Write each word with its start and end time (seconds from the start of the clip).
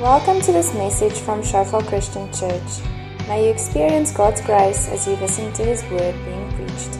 Welcome 0.00 0.40
to 0.42 0.52
this 0.52 0.72
message 0.74 1.14
from 1.14 1.42
Shofar 1.42 1.82
Christian 1.82 2.32
Church. 2.32 2.62
May 3.26 3.46
you 3.46 3.50
experience 3.50 4.12
God's 4.12 4.40
grace 4.42 4.88
as 4.90 5.08
you 5.08 5.16
listen 5.16 5.52
to 5.54 5.64
His 5.64 5.82
word 5.90 6.14
being 6.24 6.52
preached. 6.52 6.94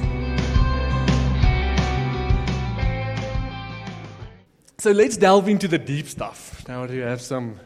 So 4.78 4.90
let's 4.90 5.16
delve 5.16 5.48
into 5.48 5.68
the 5.68 5.78
deep 5.78 6.08
stuff. 6.08 6.66
Now 6.66 6.86
that 6.86 6.92
you 6.92 7.02
have 7.02 7.20
some, 7.20 7.60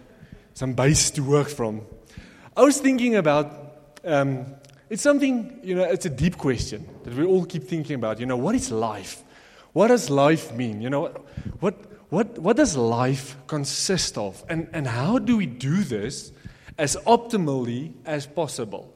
some 0.53 0.75
base 0.75 1.11
to 1.13 1.23
work 1.23 1.49
from. 1.49 1.81
I 2.55 2.61
was 2.61 2.79
thinking 2.79 3.17
about 3.17 3.79
um, 4.05 4.45
it's 4.91 5.03
something, 5.03 5.61
you 5.65 5.75
know, 5.77 5.85
it's 5.85 6.05
a 6.05 6.11
deep 6.11 6.37
question 6.37 6.87
that 7.05 7.15
we 7.15 7.25
all 7.25 7.47
keep 7.47 7.65
thinking 7.65 7.95
about. 7.95 8.21
You 8.21 8.27
know, 8.27 8.37
what 8.37 8.55
is 8.55 8.71
life? 8.71 9.23
What 9.73 9.89
does 9.89 10.11
life 10.11 10.53
mean? 10.53 10.83
You 10.83 10.91
know, 10.91 11.07
what, 11.61 11.92
what, 12.13 12.39
what 12.39 12.59
does 12.59 12.77
life 12.77 13.39
consist 13.47 14.19
of? 14.19 14.45
And, 14.51 14.69
and 14.75 14.87
how 14.87 15.19
do 15.19 15.39
we 15.39 15.47
do 15.47 15.83
this 15.83 16.31
as 16.77 16.95
optimally 17.07 17.95
as 18.05 18.27
possible? 18.27 18.95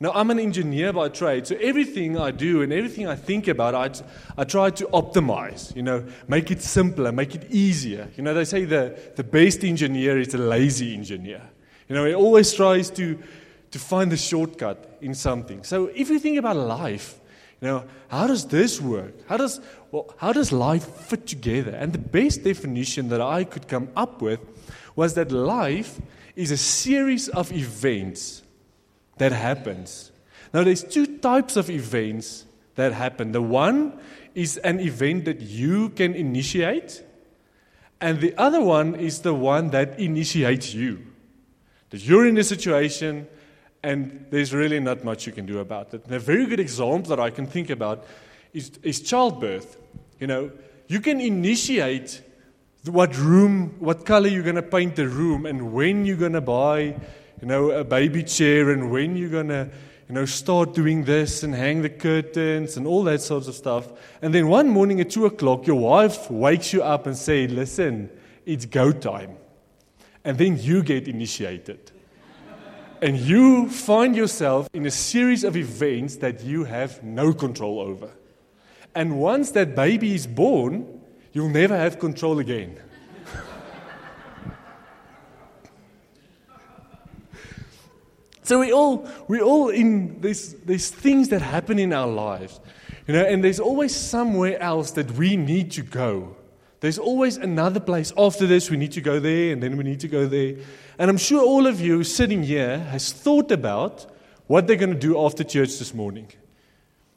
Now, 0.00 0.12
I'm 0.12 0.30
an 0.30 0.38
engineer 0.38 0.92
by 0.92 1.08
trade, 1.08 1.46
so 1.46 1.56
everything 1.56 2.18
I 2.18 2.30
do 2.30 2.60
and 2.60 2.70
everything 2.70 3.06
I 3.06 3.16
think 3.16 3.48
about, 3.48 3.74
I, 3.74 3.90
I 4.36 4.44
try 4.44 4.68
to 4.68 4.84
optimize, 4.88 5.74
you 5.74 5.82
know, 5.82 6.06
make 6.28 6.50
it 6.50 6.60
simpler, 6.60 7.10
make 7.10 7.34
it 7.34 7.46
easier. 7.48 8.06
You 8.18 8.22
know, 8.22 8.34
they 8.34 8.44
say 8.44 8.66
the, 8.66 9.00
the 9.16 9.24
best 9.24 9.64
engineer 9.64 10.18
is 10.18 10.34
a 10.34 10.38
lazy 10.38 10.92
engineer. 10.92 11.40
You 11.88 11.94
know, 11.94 12.04
he 12.04 12.14
always 12.14 12.52
tries 12.52 12.90
to, 12.90 13.18
to 13.70 13.78
find 13.78 14.12
the 14.12 14.18
shortcut 14.18 14.98
in 15.00 15.14
something. 15.14 15.64
So 15.64 15.86
if 15.86 16.10
you 16.10 16.18
think 16.18 16.36
about 16.36 16.56
life, 16.56 17.17
you 17.60 17.68
know, 17.68 17.84
how 18.08 18.26
does 18.26 18.46
this 18.46 18.80
work? 18.80 19.14
How 19.28 19.36
does, 19.36 19.60
well, 19.90 20.14
how 20.18 20.32
does 20.32 20.52
life 20.52 20.84
fit 20.84 21.26
together? 21.26 21.72
And 21.72 21.92
the 21.92 21.98
best 21.98 22.44
definition 22.44 23.08
that 23.08 23.20
I 23.20 23.44
could 23.44 23.66
come 23.66 23.88
up 23.96 24.22
with 24.22 24.40
was 24.94 25.14
that 25.14 25.32
life 25.32 26.00
is 26.36 26.50
a 26.50 26.56
series 26.56 27.28
of 27.28 27.52
events 27.52 28.42
that 29.18 29.32
happens. 29.32 30.12
Now, 30.54 30.62
there's 30.62 30.84
two 30.84 31.18
types 31.18 31.56
of 31.56 31.68
events 31.68 32.46
that 32.76 32.92
happen. 32.92 33.32
The 33.32 33.42
one 33.42 33.98
is 34.34 34.56
an 34.58 34.78
event 34.78 35.24
that 35.24 35.40
you 35.40 35.88
can 35.90 36.14
initiate, 36.14 37.02
and 38.00 38.20
the 38.20 38.34
other 38.38 38.60
one 38.60 38.94
is 38.94 39.22
the 39.22 39.34
one 39.34 39.70
that 39.70 39.98
initiates 39.98 40.74
you. 40.74 41.04
That 41.90 42.04
you're 42.04 42.26
in 42.26 42.38
a 42.38 42.44
situation 42.44 43.26
and 43.82 44.26
there's 44.30 44.52
really 44.52 44.80
not 44.80 45.04
much 45.04 45.26
you 45.26 45.32
can 45.32 45.46
do 45.46 45.60
about 45.60 45.94
it. 45.94 46.04
And 46.04 46.14
a 46.14 46.18
very 46.18 46.46
good 46.46 46.60
example 46.60 47.10
that 47.10 47.20
I 47.20 47.30
can 47.30 47.46
think 47.46 47.70
about 47.70 48.04
is, 48.52 48.72
is 48.82 49.00
childbirth. 49.00 49.76
You 50.18 50.26
know, 50.26 50.50
you 50.88 51.00
can 51.00 51.20
initiate 51.20 52.22
what 52.86 53.16
room, 53.16 53.76
what 53.78 54.04
color 54.04 54.28
you're 54.28 54.42
going 54.42 54.56
to 54.56 54.62
paint 54.62 54.96
the 54.96 55.08
room, 55.08 55.46
and 55.46 55.72
when 55.72 56.04
you're 56.04 56.16
going 56.16 56.32
to 56.32 56.40
buy, 56.40 56.80
you 57.40 57.46
know, 57.46 57.70
a 57.70 57.84
baby 57.84 58.22
chair, 58.22 58.70
and 58.70 58.90
when 58.90 59.16
you're 59.16 59.28
going 59.28 59.48
to, 59.48 59.68
you 60.08 60.14
know, 60.14 60.24
start 60.24 60.74
doing 60.74 61.04
this 61.04 61.42
and 61.42 61.54
hang 61.54 61.82
the 61.82 61.90
curtains 61.90 62.76
and 62.76 62.86
all 62.86 63.04
that 63.04 63.20
sorts 63.20 63.46
of 63.46 63.54
stuff. 63.54 63.92
And 64.22 64.34
then 64.34 64.48
one 64.48 64.68
morning 64.68 65.00
at 65.00 65.10
two 65.10 65.26
o'clock, 65.26 65.66
your 65.66 65.78
wife 65.78 66.30
wakes 66.30 66.72
you 66.72 66.82
up 66.82 67.06
and 67.06 67.16
say, 67.16 67.46
"Listen, 67.46 68.10
it's 68.46 68.64
go 68.64 68.90
time," 68.90 69.36
and 70.24 70.38
then 70.38 70.58
you 70.58 70.82
get 70.82 71.06
initiated. 71.06 71.92
And 73.02 73.16
you 73.16 73.68
find 73.68 74.16
yourself 74.16 74.68
in 74.72 74.86
a 74.86 74.90
series 74.90 75.44
of 75.44 75.56
events 75.56 76.16
that 76.16 76.42
you 76.42 76.64
have 76.64 77.02
no 77.02 77.32
control 77.32 77.80
over. 77.80 78.10
And 78.94 79.18
once 79.18 79.50
that 79.52 79.74
baby 79.76 80.14
is 80.14 80.26
born, 80.26 81.00
you'll 81.32 81.48
never 81.50 81.76
have 81.76 81.98
control 81.98 82.38
again. 82.38 82.80
so 88.42 88.60
we 88.60 88.72
all 88.72 89.08
we 89.28 89.40
all 89.40 89.68
in 89.68 90.20
these 90.20 90.54
these 90.64 90.90
things 90.90 91.28
that 91.28 91.42
happen 91.42 91.78
in 91.78 91.92
our 91.92 92.08
lives, 92.08 92.60
you 93.06 93.14
know, 93.14 93.24
and 93.24 93.44
there's 93.44 93.60
always 93.60 93.94
somewhere 93.94 94.60
else 94.60 94.90
that 94.92 95.12
we 95.12 95.36
need 95.36 95.70
to 95.72 95.82
go. 95.82 96.34
There's 96.80 96.98
always 96.98 97.36
another 97.36 97.80
place. 97.80 98.12
After 98.16 98.46
this, 98.46 98.70
we 98.70 98.76
need 98.76 98.92
to 98.92 99.00
go 99.00 99.18
there, 99.18 99.52
and 99.52 99.60
then 99.62 99.76
we 99.76 99.82
need 99.84 100.00
to 100.00 100.08
go 100.08 100.26
there. 100.26 100.56
And 100.98 101.08
I'm 101.08 101.16
sure 101.16 101.42
all 101.42 101.68
of 101.68 101.80
you 101.80 102.02
sitting 102.02 102.42
here 102.42 102.78
has 102.78 103.12
thought 103.12 103.52
about 103.52 104.06
what 104.48 104.66
they're 104.66 104.76
going 104.76 104.92
to 104.92 104.98
do 104.98 105.24
after 105.24 105.44
church 105.44 105.78
this 105.78 105.94
morning. 105.94 106.28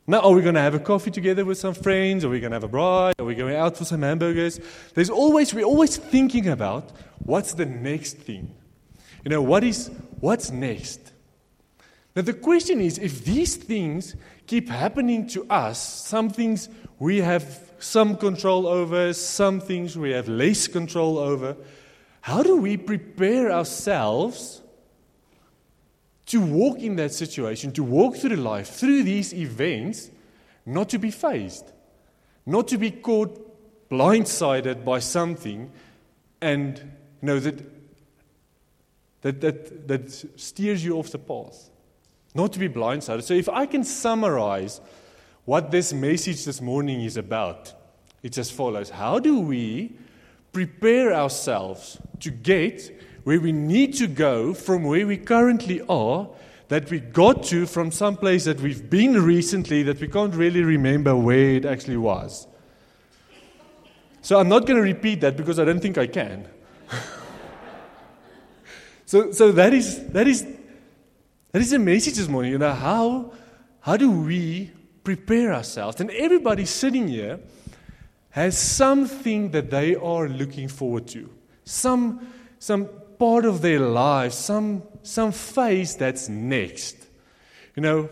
Now, 0.05 0.19
are 0.19 0.33
we 0.33 0.41
going 0.43 0.55
to 0.55 0.61
have 0.61 0.75
a 0.75 0.79
coffee 0.79 1.09
together 1.09 1.45
with 1.45 1.57
some 1.57 1.73
friends? 1.73 2.23
Are 2.23 2.29
we 2.29 2.39
going 2.39 2.51
to 2.51 2.55
have 2.55 2.63
a 2.63 2.69
braai? 2.69 3.13
Are 3.17 3.25
we 3.25 3.33
going 3.33 3.55
out 3.55 3.77
for 3.77 3.85
some 3.85 4.03
hamburgers? 4.03 4.59
There's 4.93 5.09
always, 5.09 5.53
we're 5.53 5.65
always 5.65 5.97
thinking 5.97 6.47
about 6.47 6.91
what's 7.19 7.53
the 7.53 7.65
next 7.65 8.17
thing. 8.17 8.53
You 9.23 9.29
know, 9.29 9.41
what 9.41 9.63
is, 9.63 9.89
what's 10.19 10.51
next? 10.51 11.13
Now, 12.15 12.21
the 12.21 12.33
question 12.33 12.81
is 12.81 12.99
if 12.99 13.25
these 13.25 13.55
things 13.55 14.15
keep 14.45 14.69
happening 14.69 15.27
to 15.29 15.47
us, 15.49 15.81
some 15.81 16.29
things 16.29 16.69
we 16.99 17.17
have 17.17 17.71
some 17.79 18.15
control 18.15 18.67
over, 18.67 19.13
some 19.13 19.59
things 19.59 19.97
we 19.97 20.11
have 20.11 20.27
less 20.27 20.67
control 20.67 21.17
over. 21.17 21.55
How 22.21 22.43
do 22.43 22.57
we 22.57 22.77
prepare 22.77 23.51
ourselves 23.51 24.61
to 26.27 26.39
walk 26.39 26.79
in 26.79 26.95
that 26.95 27.13
situation, 27.13 27.71
to 27.73 27.83
walk 27.83 28.15
through 28.15 28.37
life, 28.37 28.69
through 28.69 29.03
these 29.03 29.33
events, 29.33 30.11
not 30.65 30.89
to 30.89 30.99
be 30.99 31.11
faced, 31.11 31.73
not 32.45 32.67
to 32.69 32.77
be 32.77 32.91
caught 32.91 33.47
blindsided 33.89 34.85
by 34.85 34.99
something 34.99 35.69
and 36.39 36.77
you 36.79 37.27
know 37.27 37.39
that 37.39 37.61
that, 39.21 39.41
that, 39.41 39.87
that 39.87 40.39
steers 40.39 40.83
you 40.83 40.97
off 40.97 41.11
the 41.11 41.19
path. 41.19 41.69
Not 42.33 42.53
to 42.53 42.59
be 42.59 42.69
blindsided. 42.69 43.23
So, 43.23 43.35
if 43.35 43.49
I 43.49 43.67
can 43.67 43.83
summarize 43.83 44.81
what 45.45 45.71
this 45.71 45.93
message 45.93 46.45
this 46.45 46.61
morning 46.61 47.01
is 47.01 47.17
about. 47.17 47.73
It's 48.23 48.37
as 48.37 48.51
follows 48.51 48.89
How 48.89 49.19
do 49.19 49.39
we 49.39 49.95
prepare 50.53 51.13
ourselves 51.13 51.97
to 52.21 52.31
get 52.31 53.01
where 53.23 53.39
we 53.39 53.51
need 53.51 53.93
to 53.95 54.07
go 54.07 54.53
from 54.53 54.83
where 54.83 55.05
we 55.05 55.17
currently 55.17 55.81
are, 55.87 56.29
that 56.69 56.89
we 56.89 56.99
got 56.99 57.43
to 57.43 57.65
from 57.65 57.91
some 57.91 58.15
place 58.15 58.45
that 58.45 58.59
we've 58.61 58.89
been 58.89 59.21
recently 59.21 59.83
that 59.83 59.99
we 59.99 60.07
can't 60.07 60.33
really 60.33 60.63
remember 60.63 61.15
where 61.15 61.55
it 61.55 61.65
actually 61.65 61.97
was? 61.97 62.47
So 64.21 64.39
I'm 64.39 64.49
not 64.49 64.65
going 64.65 64.77
to 64.77 64.83
repeat 64.83 65.21
that 65.21 65.35
because 65.35 65.59
I 65.59 65.65
don't 65.65 65.81
think 65.81 65.97
I 65.97 66.07
can. 66.07 66.47
so 69.05 69.31
so 69.31 69.51
that 69.51 69.73
is, 69.73 70.07
that, 70.09 70.27
is, 70.27 70.45
that 71.51 71.61
is 71.61 71.71
the 71.71 71.79
message 71.79 72.15
this 72.15 72.27
morning. 72.27 72.51
You 72.51 72.59
know, 72.59 72.73
how, 72.73 73.33
how 73.81 73.97
do 73.97 74.09
we 74.09 74.71
prepare 75.03 75.53
ourselves. 75.53 75.99
And 75.99 76.09
everybody 76.11 76.65
sitting 76.65 77.07
here 77.07 77.39
has 78.31 78.57
something 78.57 79.51
that 79.51 79.69
they 79.69 79.95
are 79.95 80.29
looking 80.29 80.67
forward 80.67 81.07
to, 81.07 81.29
some, 81.71 82.27
some 82.59 82.89
part 83.17 83.45
of 83.45 83.61
their 83.61 83.79
life, 83.79 84.33
some, 84.33 84.83
some 85.03 85.31
phase 85.31 85.95
that's 85.95 86.29
next. 86.29 86.97
You 87.75 87.81
know, 87.81 88.09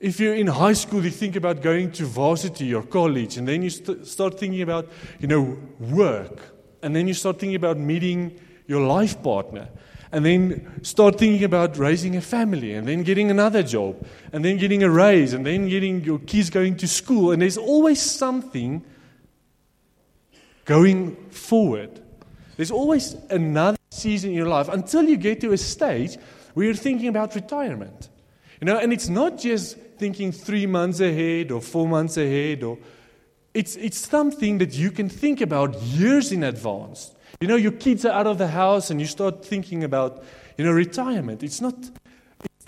if 0.00 0.18
you're 0.20 0.34
in 0.34 0.46
high 0.46 0.72
school, 0.72 1.04
you 1.04 1.10
think 1.10 1.36
about 1.36 1.62
going 1.62 1.92
to 1.92 2.04
varsity 2.04 2.74
or 2.74 2.82
college, 2.82 3.36
and 3.36 3.46
then 3.46 3.62
you 3.62 3.70
st- 3.70 4.06
start 4.06 4.38
thinking 4.38 4.62
about, 4.62 4.88
you 5.20 5.28
know, 5.28 5.58
work, 5.78 6.54
and 6.82 6.94
then 6.94 7.08
you 7.08 7.14
start 7.14 7.38
thinking 7.38 7.56
about 7.56 7.78
meeting 7.78 8.38
your 8.66 8.86
life 8.86 9.22
partner 9.22 9.68
and 10.12 10.24
then 10.24 10.82
start 10.82 11.18
thinking 11.18 11.44
about 11.44 11.76
raising 11.76 12.16
a 12.16 12.20
family 12.20 12.72
and 12.72 12.86
then 12.86 13.02
getting 13.02 13.30
another 13.30 13.62
job 13.62 14.06
and 14.32 14.44
then 14.44 14.56
getting 14.56 14.82
a 14.82 14.90
raise 14.90 15.32
and 15.32 15.44
then 15.44 15.68
getting 15.68 16.02
your 16.04 16.18
kids 16.20 16.48
going 16.48 16.76
to 16.76 16.86
school. 16.86 17.32
And 17.32 17.42
there's 17.42 17.58
always 17.58 18.00
something 18.00 18.84
going 20.64 21.16
forward. 21.30 22.00
There's 22.56 22.70
always 22.70 23.14
another 23.30 23.78
season 23.90 24.30
in 24.30 24.36
your 24.36 24.48
life 24.48 24.68
until 24.68 25.04
you 25.04 25.16
get 25.16 25.40
to 25.42 25.52
a 25.52 25.58
stage 25.58 26.16
where 26.54 26.66
you're 26.66 26.74
thinking 26.74 27.08
about 27.08 27.34
retirement. 27.34 28.08
You 28.60 28.66
know, 28.66 28.78
and 28.78 28.92
it's 28.92 29.08
not 29.08 29.38
just 29.38 29.76
thinking 29.98 30.32
three 30.32 30.66
months 30.66 31.00
ahead 31.00 31.50
or 31.50 31.60
four 31.60 31.86
months 31.86 32.16
ahead 32.16 32.62
or 32.62 32.78
it's, 33.52 33.76
it's 33.76 33.98
something 33.98 34.58
that 34.58 34.74
you 34.74 34.90
can 34.90 35.08
think 35.08 35.40
about 35.40 35.80
years 35.82 36.30
in 36.30 36.42
advance. 36.44 37.14
You 37.40 37.48
know, 37.48 37.56
your 37.56 37.72
kids 37.72 38.04
are 38.04 38.12
out 38.12 38.26
of 38.26 38.38
the 38.38 38.48
house 38.48 38.90
and 38.90 39.00
you 39.00 39.06
start 39.06 39.44
thinking 39.44 39.82
about, 39.84 40.22
you 40.58 40.64
know, 40.64 40.72
retirement. 40.72 41.42
It's 41.42 41.60
not, 41.60 41.74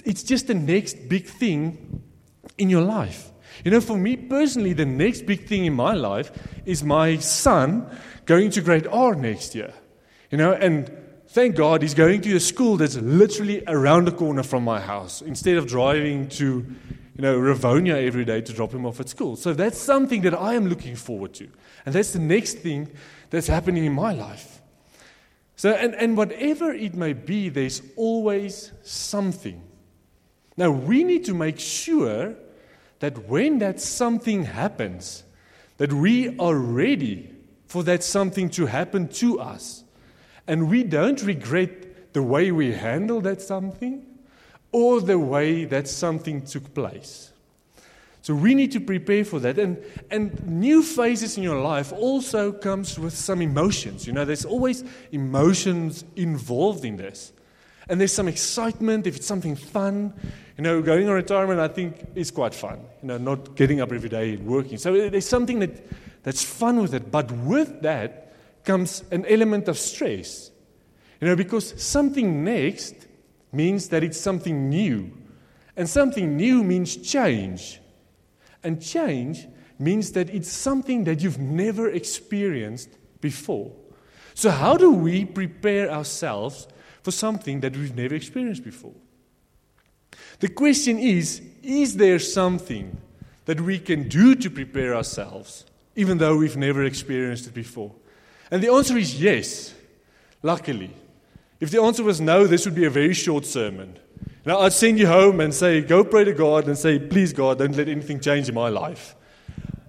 it's 0.05 0.23
just 0.23 0.46
the 0.46 0.55
next 0.55 1.08
big 1.08 1.26
thing 1.26 2.02
in 2.56 2.70
your 2.70 2.82
life. 2.82 3.31
You 3.64 3.70
know, 3.70 3.81
for 3.81 3.99
me 3.99 4.17
personally, 4.17 4.73
the 4.73 4.87
next 4.87 5.26
big 5.26 5.46
thing 5.46 5.67
in 5.67 5.75
my 5.75 5.94
life 5.94 6.31
is 6.64 6.82
my 6.82 7.17
son 7.19 7.87
going 8.28 8.50
to 8.50 8.60
grade 8.60 8.86
R 8.86 9.14
next 9.14 9.54
year. 9.54 9.72
You 10.30 10.36
know, 10.36 10.52
and 10.52 10.92
thank 11.28 11.56
God 11.56 11.80
he's 11.80 11.94
going 11.94 12.20
to 12.20 12.36
a 12.36 12.40
school 12.40 12.76
that's 12.76 12.96
literally 12.96 13.64
around 13.66 14.04
the 14.04 14.12
corner 14.12 14.42
from 14.42 14.64
my 14.64 14.80
house 14.80 15.22
instead 15.22 15.56
of 15.56 15.66
driving 15.66 16.28
to, 16.28 16.44
you 16.44 17.22
know, 17.22 17.38
Rivonia 17.38 18.06
every 18.06 18.26
day 18.26 18.42
to 18.42 18.52
drop 18.52 18.72
him 18.72 18.84
off 18.84 19.00
at 19.00 19.08
school. 19.08 19.34
So 19.34 19.54
that's 19.54 19.78
something 19.78 20.20
that 20.22 20.34
I 20.34 20.54
am 20.54 20.69
looking 20.69 20.94
forward 20.94 21.32
to. 21.34 21.48
And 21.86 21.94
that's 21.94 22.10
the 22.10 22.19
next 22.19 22.58
thing 22.58 22.90
that's 23.30 23.46
happening 23.46 23.86
in 23.86 23.94
my 23.94 24.12
life. 24.12 24.60
So, 25.56 25.70
and, 25.70 25.94
and 25.94 26.14
whatever 26.14 26.72
it 26.75 26.94
may 26.94 27.14
be, 27.14 27.48
there's 27.48 27.80
always 27.96 28.72
something. 28.82 29.62
Now, 30.58 30.70
we 30.70 31.02
need 31.02 31.25
to 31.25 31.34
make 31.34 31.58
sure 31.58 32.34
that 32.98 33.26
when 33.26 33.60
that 33.60 33.80
something 33.80 34.44
happens, 34.44 35.25
that 35.78 35.94
we 35.94 36.36
are 36.38 36.54
ready 36.54 37.38
for 37.69 37.82
that 37.85 38.03
something 38.03 38.49
to 38.50 38.67
happen 38.67 39.09
to 39.09 39.38
us. 39.41 39.85
And 40.47 40.69
we 40.69 40.82
don't 40.82 41.23
regret 41.23 42.12
the 42.15 42.23
way 42.23 42.50
we 42.50 42.73
handle 42.73 43.20
that 43.20 43.41
something 43.43 44.05
or 44.73 45.00
the 45.00 45.19
way 45.19 45.65
that 45.67 45.87
something 45.87 46.43
took 46.43 46.75
place. 46.75 47.31
So 48.23 48.35
we 48.35 48.55
need 48.55 48.73
to 48.73 48.81
prepare 48.81 49.25
for 49.25 49.38
that. 49.41 49.59
And, 49.59 49.79
and 50.11 50.47
new 50.47 50.82
phases 50.82 51.37
in 51.37 51.43
your 51.43 51.61
life 51.61 51.93
also 51.93 52.53
comes 52.53 52.99
with 52.99 53.15
some 53.15 53.41
emotions. 53.41 54.06
You 54.06 54.12
know, 54.12 54.25
there's 54.25 54.44
always 54.44 54.85
emotions 55.12 56.05
involved 56.17 56.85
in 56.85 56.97
this. 56.97 57.32
And 57.88 58.00
there's 58.00 58.12
some 58.12 58.29
excitement 58.29 59.06
if 59.06 59.17
it's 59.17 59.26
something 59.26 59.56
fun. 59.56 60.12
You 60.59 60.64
know, 60.64 60.82
going 60.82 61.09
on 61.09 61.14
retirement, 61.14 61.61
I 61.61 61.69
think, 61.69 62.06
is 62.14 62.31
quite 62.31 62.55
fun. 62.55 62.81
You 63.03 63.09
know, 63.09 63.19
not 63.19 63.55
getting 63.56 63.81
up 63.81 63.93
every 63.93 64.11
day 64.11 64.35
and 64.35 64.47
working. 64.47 64.76
So 64.76 65.09
there's 65.09 65.29
something 65.29 65.61
that, 65.61 65.71
that's 66.28 66.44
fun 66.44 66.82
with 66.82 66.92
it. 66.92 67.10
But 67.10 67.32
with 67.32 67.80
that 67.80 68.34
comes 68.62 69.02
an 69.10 69.25
element 69.25 69.66
of 69.66 69.78
stress. 69.78 70.50
You 71.22 71.28
know, 71.28 71.36
because 71.36 71.82
something 71.82 72.44
next 72.44 72.94
means 73.50 73.88
that 73.88 74.04
it's 74.04 74.20
something 74.20 74.69
new. 74.69 75.10
And 75.75 75.88
something 75.88 76.36
new 76.36 76.62
means 76.62 76.98
change. 76.98 77.80
And 78.62 78.82
change 78.82 79.48
means 79.78 80.12
that 80.12 80.28
it's 80.28 80.50
something 80.52 81.04
that 81.04 81.22
you've 81.22 81.38
never 81.38 81.88
experienced 81.88 82.90
before. 83.22 83.72
So, 84.34 84.50
how 84.50 84.76
do 84.76 84.92
we 84.92 85.25
prepare 85.25 85.90
ourselves 85.90 86.69
for 87.02 87.10
something 87.10 87.60
that 87.60 87.75
we've 87.75 87.96
never 87.96 88.14
experienced 88.14 88.64
before? 88.64 88.92
The 90.40 90.50
question 90.50 90.98
is 90.98 91.40
Is 91.62 91.96
there 91.96 92.19
something 92.19 93.00
that 93.46 93.62
we 93.62 93.78
can 93.78 94.10
do 94.10 94.34
to 94.34 94.50
prepare 94.50 94.94
ourselves, 94.94 95.64
even 95.99 96.19
though 96.19 96.37
we've 96.37 96.56
never 96.56 96.85
experienced 96.85 97.49
it 97.49 97.55
before? 97.55 97.93
And 98.53 98.62
the 98.62 98.73
answer 98.73 98.97
is 98.97 99.21
yes, 99.21 99.75
luckily. 100.45 100.95
If 101.59 101.73
the 101.73 101.83
answer 101.83 102.05
was 102.05 102.21
no, 102.21 102.47
this 102.47 102.65
would 102.65 102.77
be 102.77 102.85
a 102.85 102.91
very 102.91 103.15
short 103.15 103.45
sermon. 103.45 103.99
Now, 104.47 104.61
I'd 104.61 104.73
send 104.73 105.00
you 105.00 105.09
home 105.09 105.41
and 105.41 105.53
say, 105.53 105.81
Go 105.81 106.05
pray 106.05 106.23
to 106.23 106.33
God 106.33 106.69
and 106.69 106.79
say, 106.79 107.00
Please, 107.00 107.33
God, 107.33 107.59
don't 107.59 107.77
let 107.77 107.89
anything 107.89 108.21
change 108.21 108.49
in 108.49 108.55
my 108.55 108.69
life. 108.69 109.17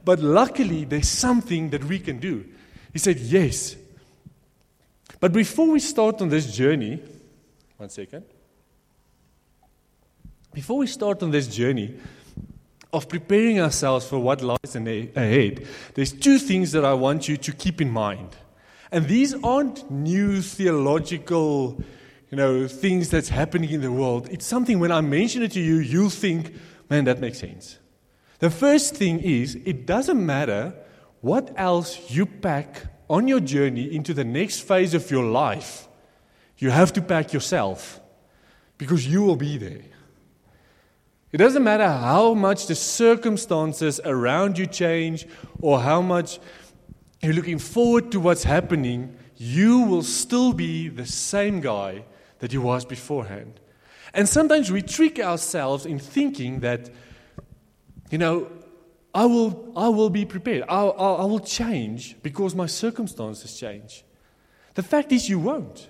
But 0.03 0.19
luckily, 0.19 0.83
there's 0.83 1.07
something 1.07 1.69
that 1.69 1.83
we 1.83 1.99
can 1.99 2.19
do. 2.19 2.43
He 2.91 2.97
said, 2.97 3.19
Yes. 3.19 3.75
But 5.19 5.31
before 5.31 5.69
we 5.69 5.79
start 5.79 6.23
on 6.23 6.29
this 6.29 6.51
journey, 6.55 7.03
one 7.77 7.89
second. 7.89 8.25
Before 10.53 10.79
we 10.79 10.87
start 10.87 11.21
on 11.21 11.29
this 11.29 11.47
journey 11.47 11.93
of 12.91 13.07
preparing 13.07 13.59
ourselves 13.59 14.07
for 14.07 14.19
what 14.19 14.41
lies 14.41 14.75
ahead, 14.75 15.67
there's 15.93 16.11
two 16.11 16.39
things 16.39 16.71
that 16.71 16.83
I 16.83 16.93
want 16.93 17.27
you 17.27 17.37
to 17.37 17.51
keep 17.51 17.81
in 17.81 17.89
mind. 17.89 18.35
And 18.91 19.07
these 19.07 19.35
aren't 19.43 19.89
new 19.91 20.41
theological 20.41 21.83
you 22.29 22.37
know, 22.37 22.67
things 22.67 23.09
that's 23.09 23.29
happening 23.29 23.71
in 23.71 23.81
the 23.81 23.91
world. 23.91 24.27
It's 24.31 24.45
something 24.45 24.79
when 24.79 24.91
I 24.91 25.01
mention 25.01 25.41
it 25.41 25.51
to 25.53 25.59
you, 25.59 25.77
you'll 25.77 26.09
think, 26.09 26.53
man, 26.89 27.05
that 27.05 27.19
makes 27.19 27.39
sense. 27.39 27.79
The 28.39 28.49
first 28.49 28.95
thing 28.95 29.19
is, 29.19 29.55
it 29.65 29.85
doesn't 29.85 30.23
matter 30.23 30.73
what 31.21 31.51
else 31.57 32.11
you 32.11 32.25
pack 32.25 32.83
on 33.09 33.27
your 33.27 33.39
journey 33.39 33.93
into 33.93 34.13
the 34.13 34.23
next 34.23 34.59
phase 34.59 34.93
of 34.93 35.09
your 35.09 35.25
life. 35.25 35.87
You 36.59 36.69
have 36.69 36.93
to 36.93 37.01
pack 37.01 37.33
yourself 37.33 37.99
because 38.77 39.07
you 39.07 39.23
will 39.23 39.35
be 39.35 39.57
there. 39.57 39.81
It 41.31 41.37
doesn't 41.37 41.63
matter 41.63 41.87
how 41.87 42.33
much 42.33 42.65
the 42.65 42.75
circumstances 42.75 43.99
around 44.03 44.57
you 44.57 44.65
change 44.65 45.27
or 45.61 45.79
how 45.79 46.01
much 46.01 46.39
you're 47.21 47.33
looking 47.33 47.59
forward 47.59 48.11
to 48.11 48.19
what's 48.19 48.43
happening, 48.43 49.15
you 49.35 49.81
will 49.81 50.01
still 50.01 50.53
be 50.53 50.87
the 50.89 51.05
same 51.05 51.61
guy 51.61 52.05
that 52.39 52.51
you 52.51 52.61
was 52.61 52.83
beforehand. 52.85 53.59
And 54.13 54.27
sometimes 54.27 54.71
we 54.71 54.81
trick 54.81 55.19
ourselves 55.19 55.85
in 55.85 55.99
thinking 55.99 56.61
that, 56.61 56.89
you 58.09 58.17
know, 58.17 58.51
I 59.13 59.25
will, 59.25 59.71
I 59.75 59.89
will 59.89 60.09
be 60.09 60.25
prepared. 60.25 60.63
I'll, 60.67 60.95
I'll, 60.97 61.17
I 61.17 61.25
will 61.25 61.39
change 61.39 62.15
because 62.23 62.55
my 62.55 62.65
circumstances 62.65 63.59
change. 63.59 64.03
The 64.75 64.83
fact 64.83 65.11
is, 65.11 65.29
you 65.29 65.39
won't. 65.39 65.89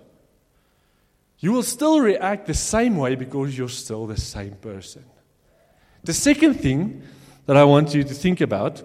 You 1.39 1.53
will 1.53 1.63
still 1.63 2.01
react 2.01 2.47
the 2.47 2.53
same 2.53 2.97
way 2.97 3.15
because 3.15 3.57
you're 3.57 3.69
still 3.69 4.05
the 4.05 4.19
same 4.19 4.55
person. 4.55 5.05
The 6.03 6.13
second 6.13 6.55
thing 6.55 7.03
that 7.45 7.57
I 7.57 7.63
want 7.63 7.93
you 7.93 8.03
to 8.03 8.13
think 8.13 8.41
about 8.41 8.83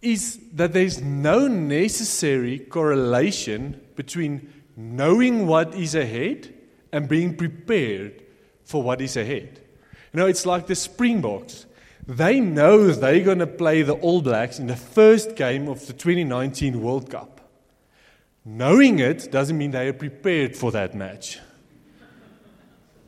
is 0.00 0.40
that 0.52 0.72
there's 0.72 1.00
no 1.00 1.46
necessary 1.46 2.58
correlation 2.58 3.80
between 3.94 4.52
knowing 4.76 5.46
what 5.46 5.74
is 5.74 5.94
ahead 5.94 6.52
and 6.92 7.08
being 7.08 7.36
prepared 7.36 8.22
for 8.64 8.82
what 8.82 9.00
is 9.00 9.16
ahead. 9.16 9.60
You 10.12 10.20
know, 10.20 10.26
it's 10.26 10.44
like 10.44 10.66
the 10.66 10.74
Springboks. 10.74 11.66
They 12.06 12.40
know 12.40 12.88
they're 12.88 13.24
going 13.24 13.38
to 13.38 13.46
play 13.46 13.82
the 13.82 13.94
All 13.94 14.22
Blacks 14.22 14.58
in 14.58 14.66
the 14.66 14.76
first 14.76 15.36
game 15.36 15.68
of 15.68 15.86
the 15.86 15.92
2019 15.92 16.82
World 16.82 17.08
Cup. 17.08 17.40
Knowing 18.44 18.98
it 18.98 19.30
doesn't 19.30 19.56
mean 19.56 19.70
they 19.70 19.88
are 19.88 19.92
prepared 19.92 20.56
for 20.56 20.72
that 20.72 20.94
match. 20.94 21.38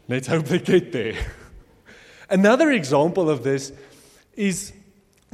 Let's 0.06 0.28
hope 0.28 0.46
they 0.46 0.60
get 0.60 0.92
there. 0.92 1.14
Another 2.30 2.70
example 2.70 3.28
of 3.28 3.42
this 3.42 3.72
is 4.34 4.72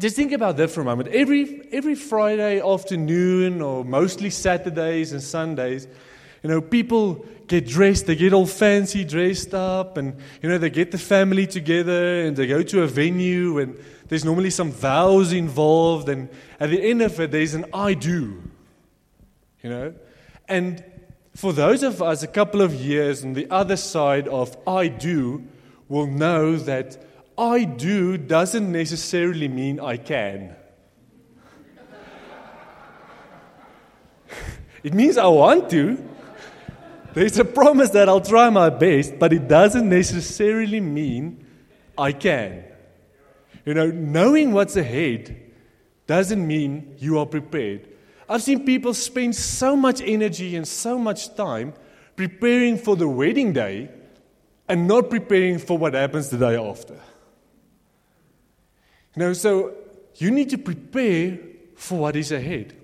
just 0.00 0.16
think 0.16 0.32
about 0.32 0.56
that 0.56 0.70
for 0.70 0.80
a 0.80 0.84
moment. 0.84 1.08
Every, 1.08 1.68
every 1.72 1.94
Friday 1.94 2.60
afternoon, 2.60 3.60
or 3.60 3.84
mostly 3.84 4.30
Saturdays 4.30 5.12
and 5.12 5.22
Sundays, 5.22 5.86
you 6.42 6.48
know, 6.48 6.62
people 6.62 7.26
get 7.46 7.66
dressed, 7.66 8.06
they 8.06 8.16
get 8.16 8.32
all 8.32 8.46
fancy 8.46 9.04
dressed 9.04 9.52
up, 9.52 9.98
and, 9.98 10.16
you 10.42 10.48
know, 10.48 10.56
they 10.56 10.70
get 10.70 10.90
the 10.90 10.98
family 10.98 11.46
together 11.46 12.22
and 12.22 12.34
they 12.34 12.46
go 12.46 12.62
to 12.62 12.82
a 12.82 12.86
venue, 12.86 13.58
and 13.58 13.78
there's 14.08 14.24
normally 14.24 14.50
some 14.50 14.72
vows 14.72 15.32
involved, 15.32 16.08
and 16.08 16.30
at 16.58 16.70
the 16.70 16.82
end 16.82 17.02
of 17.02 17.20
it, 17.20 17.30
there's 17.30 17.52
an 17.54 17.66
I 17.74 17.92
do, 17.92 18.42
you 19.62 19.68
know. 19.68 19.94
And 20.48 20.82
for 21.36 21.52
those 21.52 21.82
of 21.82 22.00
us 22.00 22.22
a 22.22 22.26
couple 22.26 22.62
of 22.62 22.74
years 22.74 23.22
on 23.22 23.34
the 23.34 23.50
other 23.50 23.76
side 23.76 24.28
of 24.28 24.56
I 24.66 24.88
do, 24.88 25.46
will 25.90 26.06
know 26.06 26.56
that 26.56 26.96
I 27.36 27.64
do 27.64 28.16
doesn't 28.16 28.72
necessarily 28.72 29.48
mean 29.48 29.80
I 29.80 29.98
can. 29.98 30.54
it 34.84 34.94
means 34.94 35.18
I 35.18 35.26
want 35.26 35.68
to, 35.70 36.02
there's 37.12 37.38
a 37.38 37.44
promise 37.44 37.90
that 37.90 38.08
I'll 38.08 38.20
try 38.20 38.48
my 38.50 38.70
best, 38.70 39.18
but 39.18 39.32
it 39.32 39.48
doesn't 39.48 39.88
necessarily 39.88 40.80
mean 40.80 41.44
I 41.98 42.12
can. 42.12 42.64
You 43.66 43.74
know, 43.74 43.90
knowing 43.90 44.52
what's 44.52 44.76
ahead 44.76 45.36
doesn't 46.06 46.46
mean 46.46 46.94
you 46.98 47.18
are 47.18 47.26
prepared. 47.26 47.88
I've 48.28 48.42
seen 48.42 48.64
people 48.64 48.94
spend 48.94 49.34
so 49.34 49.74
much 49.74 50.00
energy 50.00 50.54
and 50.54 50.66
so 50.68 50.98
much 50.98 51.34
time 51.34 51.74
preparing 52.14 52.78
for 52.78 52.94
the 52.94 53.08
wedding 53.08 53.52
day 53.52 53.90
and 54.70 54.86
not 54.86 55.10
preparing 55.10 55.58
for 55.58 55.76
what 55.76 55.94
happens 55.94 56.30
the 56.30 56.38
day 56.38 56.56
after. 56.56 56.94
You 56.94 57.00
know, 59.16 59.32
so 59.32 59.74
you 60.14 60.30
need 60.30 60.48
to 60.50 60.58
prepare 60.58 61.40
for 61.74 61.98
what 61.98 62.14
is 62.14 62.30
ahead. 62.30 62.76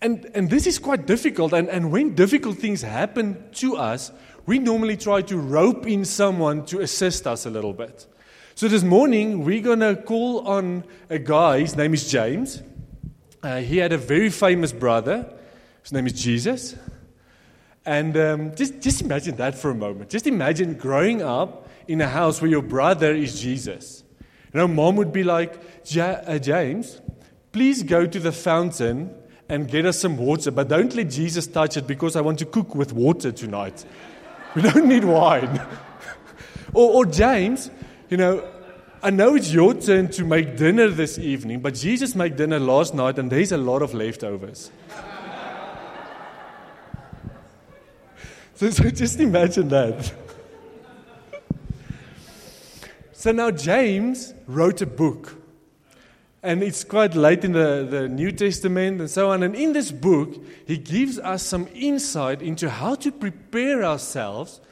And, 0.00 0.30
and 0.32 0.48
this 0.48 0.68
is 0.68 0.78
quite 0.78 1.06
difficult. 1.06 1.52
And, 1.52 1.68
and 1.68 1.90
when 1.90 2.14
difficult 2.14 2.58
things 2.58 2.82
happen 2.82 3.44
to 3.54 3.76
us, 3.76 4.12
we 4.46 4.60
normally 4.60 4.96
try 4.96 5.22
to 5.22 5.36
rope 5.36 5.88
in 5.88 6.04
someone 6.04 6.64
to 6.66 6.80
assist 6.80 7.26
us 7.26 7.46
a 7.46 7.50
little 7.50 7.72
bit. 7.72 8.06
So 8.54 8.68
this 8.68 8.84
morning, 8.84 9.44
we're 9.44 9.60
going 9.62 9.80
to 9.80 9.96
call 9.96 10.46
on 10.46 10.84
a 11.10 11.18
guy. 11.18 11.60
His 11.60 11.74
name 11.76 11.94
is 11.94 12.08
James. 12.08 12.62
Uh, 13.42 13.56
he 13.56 13.78
had 13.78 13.92
a 13.92 13.98
very 13.98 14.30
famous 14.30 14.70
brother. 14.70 15.28
His 15.82 15.92
name 15.92 16.06
is 16.06 16.12
Jesus. 16.12 16.76
And 17.86 18.16
um, 18.16 18.54
just, 18.54 18.80
just 18.80 19.02
imagine 19.02 19.36
that 19.36 19.56
for 19.56 19.70
a 19.70 19.74
moment. 19.74 20.10
Just 20.10 20.26
imagine 20.26 20.74
growing 20.74 21.22
up 21.22 21.68
in 21.86 22.00
a 22.00 22.08
house 22.08 22.40
where 22.40 22.50
your 22.50 22.62
brother 22.62 23.14
is 23.14 23.40
Jesus. 23.40 24.04
You 24.52 24.60
know, 24.60 24.68
mom 24.68 24.96
would 24.96 25.12
be 25.12 25.24
like, 25.24 25.60
uh, 25.98 26.38
James, 26.38 27.00
please 27.52 27.82
go 27.82 28.06
to 28.06 28.18
the 28.18 28.32
fountain 28.32 29.14
and 29.48 29.68
get 29.68 29.84
us 29.84 29.98
some 29.98 30.16
water, 30.16 30.50
but 30.50 30.68
don't 30.68 30.94
let 30.94 31.10
Jesus 31.10 31.46
touch 31.46 31.76
it 31.76 31.86
because 31.86 32.16
I 32.16 32.22
want 32.22 32.38
to 32.38 32.46
cook 32.46 32.74
with 32.74 32.92
water 32.92 33.32
tonight. 33.32 33.84
We 34.54 34.62
don't 34.62 34.86
need 34.86 35.04
wine. 35.04 35.60
or, 36.72 36.90
or 36.90 37.06
James, 37.06 37.70
you 38.08 38.16
know, 38.16 38.48
I 39.02 39.10
know 39.10 39.34
it's 39.34 39.52
your 39.52 39.74
turn 39.74 40.08
to 40.12 40.24
make 40.24 40.56
dinner 40.56 40.88
this 40.88 41.18
evening, 41.18 41.60
but 41.60 41.74
Jesus 41.74 42.14
made 42.14 42.36
dinner 42.36 42.58
last 42.58 42.94
night 42.94 43.18
and 43.18 43.30
there's 43.30 43.52
a 43.52 43.58
lot 43.58 43.82
of 43.82 43.92
leftovers. 43.92 44.70
So, 48.64 48.70
so 48.70 48.88
just 48.88 49.20
imagine 49.20 49.68
that. 49.68 50.10
so 53.12 53.30
now 53.30 53.50
James 53.50 54.32
wrote 54.46 54.80
a 54.80 54.86
book. 54.86 55.36
And 56.42 56.62
it's 56.62 56.82
quite 56.82 57.14
late 57.14 57.44
in 57.44 57.52
the, 57.52 57.86
the 57.86 58.08
New 58.08 58.32
Testament 58.32 59.00
and 59.00 59.10
so 59.10 59.30
on. 59.30 59.42
And 59.42 59.54
in 59.54 59.74
this 59.74 59.92
book, 59.92 60.42
he 60.66 60.78
gives 60.78 61.18
us 61.18 61.42
some 61.42 61.68
insight 61.74 62.40
into 62.40 62.70
how 62.70 62.94
to 62.94 63.12
prepare 63.12 63.84
ourselves 63.84 64.62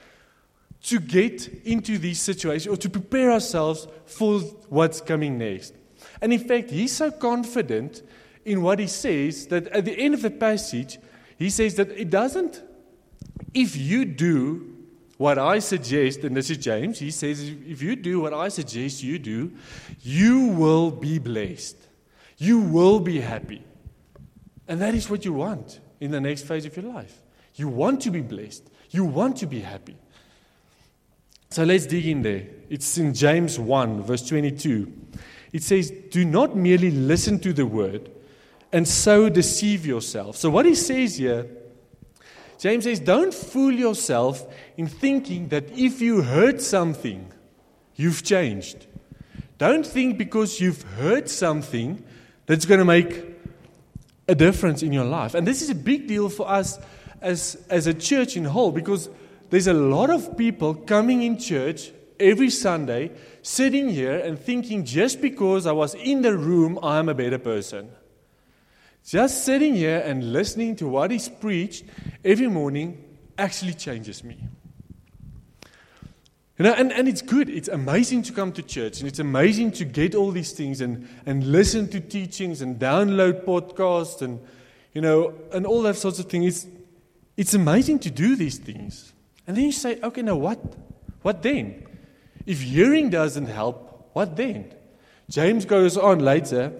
to 0.84 0.98
get 0.98 1.48
into 1.66 1.98
these 1.98 2.18
situations 2.18 2.72
or 2.72 2.78
to 2.78 2.88
prepare 2.88 3.30
ourselves 3.30 3.88
for 4.06 4.40
what's 4.70 5.02
coming 5.02 5.36
next. 5.36 5.74
And 6.22 6.32
in 6.32 6.40
fact, 6.40 6.70
he's 6.70 6.92
so 6.92 7.10
confident 7.10 8.00
in 8.46 8.62
what 8.62 8.78
he 8.78 8.86
says 8.86 9.48
that 9.48 9.66
at 9.66 9.84
the 9.84 9.98
end 9.98 10.14
of 10.14 10.22
the 10.22 10.30
passage, 10.30 10.98
he 11.36 11.50
says 11.50 11.74
that 11.74 11.90
it 11.90 12.08
doesn't, 12.08 12.62
if 13.54 13.76
you 13.76 14.04
do 14.04 14.72
what 15.18 15.38
I 15.38 15.58
suggest, 15.60 16.24
and 16.24 16.36
this 16.36 16.50
is 16.50 16.58
James, 16.58 16.98
he 16.98 17.10
says, 17.10 17.40
if 17.40 17.80
you 17.82 17.96
do 17.96 18.20
what 18.20 18.34
I 18.34 18.48
suggest 18.48 19.02
you 19.02 19.18
do, 19.18 19.52
you 20.00 20.48
will 20.48 20.90
be 20.90 21.18
blessed. 21.18 21.76
You 22.38 22.60
will 22.60 22.98
be 22.98 23.20
happy. 23.20 23.62
And 24.66 24.80
that 24.80 24.94
is 24.94 25.08
what 25.08 25.24
you 25.24 25.32
want 25.32 25.80
in 26.00 26.10
the 26.10 26.20
next 26.20 26.42
phase 26.42 26.64
of 26.64 26.76
your 26.76 26.92
life. 26.92 27.22
You 27.54 27.68
want 27.68 28.00
to 28.02 28.10
be 28.10 28.20
blessed. 28.20 28.68
You 28.90 29.04
want 29.04 29.36
to 29.38 29.46
be 29.46 29.60
happy. 29.60 29.96
So 31.50 31.64
let's 31.64 31.86
dig 31.86 32.06
in 32.06 32.22
there. 32.22 32.46
It's 32.70 32.96
in 32.96 33.12
James 33.14 33.58
1, 33.58 34.02
verse 34.02 34.26
22. 34.26 34.90
It 35.52 35.62
says, 35.62 35.92
Do 36.10 36.24
not 36.24 36.56
merely 36.56 36.90
listen 36.90 37.38
to 37.40 37.52
the 37.52 37.66
word 37.66 38.10
and 38.72 38.88
so 38.88 39.28
deceive 39.28 39.84
yourself. 39.84 40.36
So, 40.36 40.48
what 40.48 40.64
he 40.64 40.74
says 40.74 41.18
here 41.18 41.46
James 42.62 42.84
says, 42.84 43.00
Don't 43.00 43.34
fool 43.34 43.72
yourself 43.72 44.46
in 44.76 44.86
thinking 44.86 45.48
that 45.48 45.76
if 45.76 46.00
you 46.00 46.22
heard 46.22 46.60
something, 46.60 47.26
you've 47.96 48.22
changed. 48.22 48.86
Don't 49.58 49.84
think 49.84 50.16
because 50.16 50.60
you've 50.60 50.82
heard 50.82 51.28
something 51.28 52.04
that's 52.46 52.64
going 52.64 52.78
to 52.78 52.84
make 52.84 53.20
a 54.28 54.36
difference 54.36 54.84
in 54.84 54.92
your 54.92 55.04
life. 55.04 55.34
And 55.34 55.44
this 55.44 55.60
is 55.60 55.70
a 55.70 55.74
big 55.74 56.06
deal 56.06 56.28
for 56.28 56.48
us 56.48 56.78
as, 57.20 57.60
as 57.68 57.88
a 57.88 57.94
church 57.94 58.36
in 58.36 58.44
whole 58.44 58.70
because 58.70 59.10
there's 59.50 59.66
a 59.66 59.74
lot 59.74 60.10
of 60.10 60.38
people 60.38 60.72
coming 60.72 61.24
in 61.24 61.38
church 61.38 61.90
every 62.20 62.50
Sunday, 62.50 63.10
sitting 63.42 63.88
here 63.88 64.20
and 64.20 64.38
thinking 64.38 64.84
just 64.84 65.20
because 65.20 65.66
I 65.66 65.72
was 65.72 65.96
in 65.96 66.22
the 66.22 66.38
room, 66.38 66.78
I'm 66.80 67.08
a 67.08 67.14
better 67.14 67.40
person. 67.40 67.90
Just 69.04 69.44
sitting 69.44 69.74
here 69.74 70.02
and 70.04 70.32
listening 70.32 70.76
to 70.76 70.86
what 70.86 71.10
is 71.10 71.28
preached 71.28 71.84
every 72.24 72.48
morning 72.48 73.02
actually 73.36 73.74
changes 73.74 74.22
me. 74.22 74.38
You 76.58 76.64
know, 76.64 76.74
and, 76.74 76.92
and 76.92 77.08
it's 77.08 77.22
good. 77.22 77.48
It's 77.48 77.68
amazing 77.68 78.22
to 78.24 78.32
come 78.32 78.52
to 78.52 78.62
church 78.62 79.00
and 79.00 79.08
it's 79.08 79.18
amazing 79.18 79.72
to 79.72 79.84
get 79.84 80.14
all 80.14 80.30
these 80.30 80.52
things 80.52 80.80
and, 80.80 81.08
and 81.26 81.44
listen 81.44 81.88
to 81.88 82.00
teachings 82.00 82.62
and 82.62 82.78
download 82.78 83.44
podcasts 83.44 84.22
and, 84.22 84.38
you 84.92 85.00
know, 85.00 85.34
and 85.52 85.66
all 85.66 85.82
that 85.82 85.96
sorts 85.96 86.18
of 86.20 86.26
things. 86.26 86.46
It's, 86.46 86.76
it's 87.36 87.54
amazing 87.54 87.98
to 88.00 88.10
do 88.10 88.36
these 88.36 88.58
things. 88.58 89.12
And 89.46 89.56
then 89.56 89.64
you 89.64 89.72
say, 89.72 89.98
okay, 90.02 90.22
now 90.22 90.36
what? 90.36 90.60
What 91.22 91.42
then? 91.42 91.86
If 92.46 92.60
hearing 92.60 93.10
doesn't 93.10 93.46
help, 93.46 94.10
what 94.12 94.36
then? 94.36 94.72
James 95.28 95.64
goes 95.64 95.96
on 95.96 96.20
later 96.20 96.72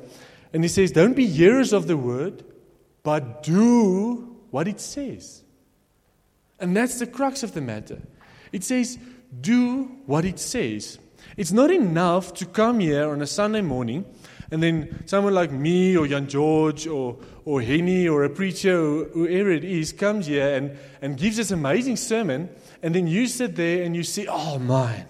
and 0.53 0.63
he 0.63 0.69
says, 0.69 0.91
Don't 0.93 1.15
be 1.15 1.27
hearers 1.27 1.73
of 1.73 1.87
the 1.87 1.97
word, 1.97 2.45
but 3.03 3.43
do 3.43 4.37
what 4.51 4.69
it 4.69 4.81
says. 4.81 5.43
And 6.59 6.77
that's 6.77 6.99
the 6.99 7.07
crux 7.07 7.43
of 7.43 7.55
the 7.55 7.61
matter. 7.61 8.01
It 8.53 8.65
says, 8.65 8.99
Do 9.41 9.85
what 10.07 10.25
it 10.25 10.39
says. 10.39 10.99
It's 11.37 11.53
not 11.53 11.71
enough 11.71 12.35
to 12.35 12.47
come 12.47 12.81
here 12.81 13.09
on 13.09 13.23
a 13.23 13.27
Sunday 13.27 13.63
morning 13.63 14.05
and 14.53 14.63
then 14.63 15.03
someone 15.07 15.33
like 15.33 15.51
me 15.51 15.97
or 15.97 16.07
Jan 16.07 16.29
George 16.29 16.87
or, 16.87 17.17
or 17.47 17.63
Henny 17.63 18.07
or 18.07 18.25
a 18.25 18.29
preacher 18.29 18.79
or 18.79 19.05
whoever 19.07 19.51
it 19.51 19.65
is 19.65 19.93
comes 19.93 20.27
here 20.27 20.55
and, 20.55 20.77
and 21.01 21.17
gives 21.17 21.39
this 21.39 21.51
amazing 21.51 21.97
sermon, 21.97 22.51
and 22.83 22.95
then 22.95 23.07
you 23.07 23.27
sit 23.27 23.57
there 23.57 23.83
and 23.83 23.97
you 23.97 24.03
say, 24.03 24.27
Oh, 24.29 24.59
man, 24.59 25.07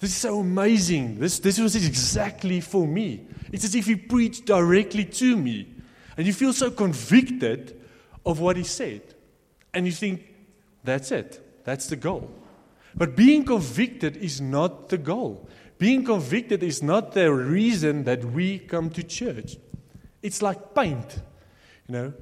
this 0.00 0.10
is 0.10 0.16
so 0.16 0.40
amazing. 0.40 1.20
This, 1.20 1.38
this 1.38 1.60
was 1.60 1.76
exactly 1.76 2.60
for 2.60 2.84
me. 2.84 3.28
It's 3.52 3.64
as 3.64 3.74
if 3.74 3.86
he 3.86 3.96
preached 3.96 4.46
directly 4.46 5.04
to 5.04 5.36
me. 5.36 5.74
And 6.16 6.26
you 6.26 6.32
feel 6.32 6.52
so 6.52 6.70
convicted 6.70 7.80
of 8.26 8.40
what 8.40 8.56
he 8.56 8.64
said. 8.64 9.02
And 9.72 9.86
you 9.86 9.92
think, 9.92 10.24
that's 10.84 11.12
it. 11.12 11.64
That's 11.64 11.86
the 11.86 11.96
goal. 11.96 12.30
But 12.94 13.14
being 13.14 13.44
convicted 13.44 14.16
is 14.16 14.40
not 14.40 14.88
the 14.88 14.98
goal. 14.98 15.48
Being 15.78 16.04
convicted 16.04 16.62
is 16.62 16.82
not 16.82 17.12
the 17.12 17.32
reason 17.32 18.04
that 18.04 18.24
we 18.24 18.58
come 18.58 18.90
to 18.90 19.02
church. 19.02 19.56
It's 20.22 20.42
like 20.42 20.74
paint. 20.74 21.22
You 21.86 21.92
know, 21.92 22.12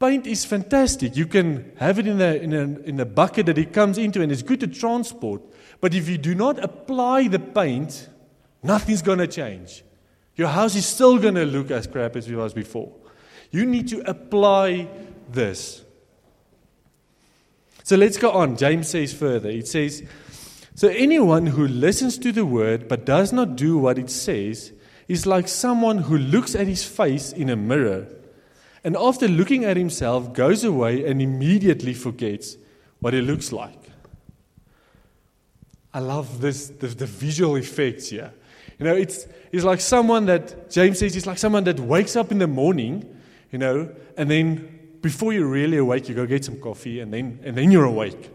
paint 0.00 0.26
is 0.26 0.44
fantastic. 0.44 1.16
You 1.16 1.26
can 1.26 1.72
have 1.76 1.98
it 1.98 2.06
in 2.06 2.20
a, 2.20 2.34
in 2.36 2.52
a, 2.54 2.62
in 2.88 3.00
a 3.00 3.04
bucket 3.04 3.46
that 3.46 3.58
it 3.58 3.72
comes 3.72 3.98
into, 3.98 4.22
and 4.22 4.32
it's 4.32 4.42
good 4.42 4.60
to 4.60 4.66
transport. 4.66 5.42
But 5.80 5.94
if 5.94 6.08
you 6.08 6.16
do 6.16 6.34
not 6.34 6.62
apply 6.62 7.28
the 7.28 7.38
paint, 7.38 8.08
nothing's 8.62 9.02
going 9.02 9.18
to 9.18 9.26
change. 9.26 9.84
Your 10.36 10.48
house 10.48 10.74
is 10.74 10.86
still 10.86 11.18
going 11.18 11.34
to 11.34 11.44
look 11.44 11.70
as 11.70 11.86
crap 11.86 12.16
as 12.16 12.28
it 12.28 12.34
was 12.34 12.52
before. 12.52 12.92
You 13.50 13.64
need 13.64 13.88
to 13.88 14.00
apply 14.08 14.88
this. 15.30 15.84
So 17.84 17.96
let's 17.96 18.16
go 18.16 18.30
on. 18.32 18.56
James 18.56 18.88
says 18.88 19.12
further. 19.12 19.50
It 19.50 19.68
says, 19.68 20.02
So 20.74 20.88
anyone 20.88 21.46
who 21.46 21.68
listens 21.68 22.18
to 22.18 22.32
the 22.32 22.44
word 22.44 22.88
but 22.88 23.04
does 23.04 23.32
not 23.32 23.56
do 23.56 23.78
what 23.78 23.98
it 23.98 24.10
says 24.10 24.72
is 25.06 25.26
like 25.26 25.48
someone 25.48 25.98
who 25.98 26.18
looks 26.18 26.54
at 26.54 26.66
his 26.66 26.84
face 26.84 27.30
in 27.32 27.50
a 27.50 27.56
mirror 27.56 28.08
and 28.84 28.96
after 28.98 29.26
looking 29.26 29.64
at 29.64 29.78
himself 29.78 30.34
goes 30.34 30.62
away 30.62 31.06
and 31.06 31.22
immediately 31.22 31.94
forgets 31.94 32.58
what 33.00 33.14
he 33.14 33.22
looks 33.22 33.50
like. 33.50 33.78
I 35.92 36.00
love 36.00 36.40
this, 36.42 36.68
the, 36.68 36.88
the 36.88 37.06
visual 37.06 37.56
effects 37.56 38.08
here. 38.08 38.32
You 38.78 38.86
know, 38.86 38.94
it's, 38.94 39.26
it's 39.52 39.64
like 39.64 39.80
someone 39.80 40.26
that, 40.26 40.70
James 40.70 40.98
says, 40.98 41.14
it's 41.16 41.26
like 41.26 41.38
someone 41.38 41.64
that 41.64 41.78
wakes 41.78 42.16
up 42.16 42.32
in 42.32 42.38
the 42.38 42.46
morning, 42.46 43.04
you 43.52 43.58
know, 43.58 43.94
and 44.16 44.30
then 44.30 44.74
before 45.00 45.32
you're 45.32 45.46
really 45.46 45.76
awake, 45.76 46.08
you 46.08 46.14
go 46.14 46.26
get 46.26 46.44
some 46.44 46.58
coffee, 46.58 47.00
and 47.00 47.12
then, 47.12 47.38
and 47.44 47.56
then 47.56 47.70
you're 47.70 47.84
awake. 47.84 48.30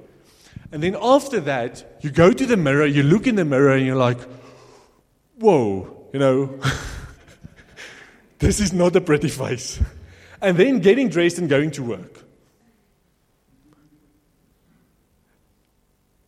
And 0.71 0.83
then 0.83 0.95
after 1.01 1.39
that, 1.41 1.97
you 2.01 2.11
go 2.11 2.31
to 2.31 2.45
the 2.45 2.55
mirror, 2.55 2.85
you 2.85 3.03
look 3.03 3.25
in 3.27 3.35
the 3.35 3.43
mirror, 3.45 3.73
and 3.75 3.85
you're 3.85 3.95
like, 3.95 4.19
whoa, 5.39 6.07
you 6.13 6.19
know, 6.19 6.59
this 8.39 8.59
is 8.59 8.71
not 8.71 8.95
a 8.95 9.01
pretty 9.01 9.29
face. 9.29 9.79
And 10.41 10.57
then 10.57 10.79
getting 10.79 11.09
dressed 11.09 11.39
and 11.39 11.49
going 11.49 11.71
to 11.71 11.83
work. 11.83 12.23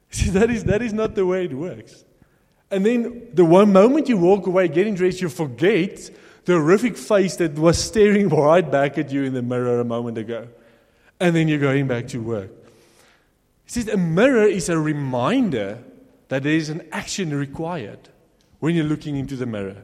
See, 0.09 0.31
that 0.31 0.49
is, 0.49 0.65
that 0.65 0.81
is 0.81 0.91
not 0.91 1.15
the 1.15 1.25
way 1.25 1.45
it 1.45 1.53
works. 1.53 2.03
And 2.71 2.85
then 2.85 3.27
the 3.33 3.43
one 3.43 3.73
moment 3.73 4.07
you 4.07 4.17
walk 4.17 4.47
away 4.47 4.69
getting 4.69 4.95
dressed, 4.95 5.21
you 5.21 5.27
forget 5.29 6.09
the 6.45 6.53
horrific 6.53 6.97
face 6.97 7.35
that 7.35 7.55
was 7.55 7.77
staring 7.77 8.29
right 8.29 8.69
back 8.69 8.97
at 8.97 9.11
you 9.11 9.23
in 9.23 9.33
the 9.33 9.41
mirror 9.41 9.79
a 9.79 9.85
moment 9.85 10.17
ago. 10.17 10.47
And 11.19 11.35
then 11.35 11.47
you're 11.47 11.59
going 11.59 11.87
back 11.87 12.07
to 12.09 12.21
work. 12.21 12.49
He 13.65 13.71
says 13.71 13.87
a 13.89 13.97
mirror 13.97 14.45
is 14.45 14.69
a 14.69 14.79
reminder 14.79 15.83
that 16.29 16.43
there 16.43 16.53
is 16.53 16.69
an 16.69 16.87
action 16.91 17.33
required 17.33 18.09
when 18.59 18.73
you're 18.73 18.85
looking 18.85 19.17
into 19.17 19.35
the 19.35 19.45
mirror. 19.45 19.83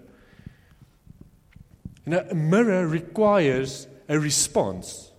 Know, 2.05 2.25
a 2.31 2.35
mirror 2.35 2.87
requires 2.87 3.85
a 4.07 4.17
response. 4.17 5.11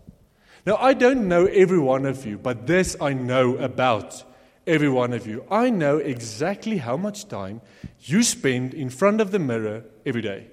Now, 0.65 0.77
I 0.77 0.95
don't 0.95 1.29
know 1.29 1.45
every 1.45 1.79
one 1.79 2.07
of 2.07 2.25
you, 2.25 2.39
but 2.39 2.67
this 2.67 2.97
I 2.99 3.13
know 3.13 3.57
about 3.59 4.25
every 4.69 4.89
one 4.89 5.13
of 5.13 5.27
you. 5.27 5.45
I 5.51 5.71
know 5.71 5.97
exactly 5.97 6.77
how 6.77 6.97
much 6.97 7.27
time 7.29 7.61
you 8.03 8.23
spend 8.23 8.75
in 8.75 8.91
front 8.91 9.21
of 9.21 9.33
the 9.33 9.39
mirror 9.39 9.85
every 10.07 10.23
day. 10.23 10.49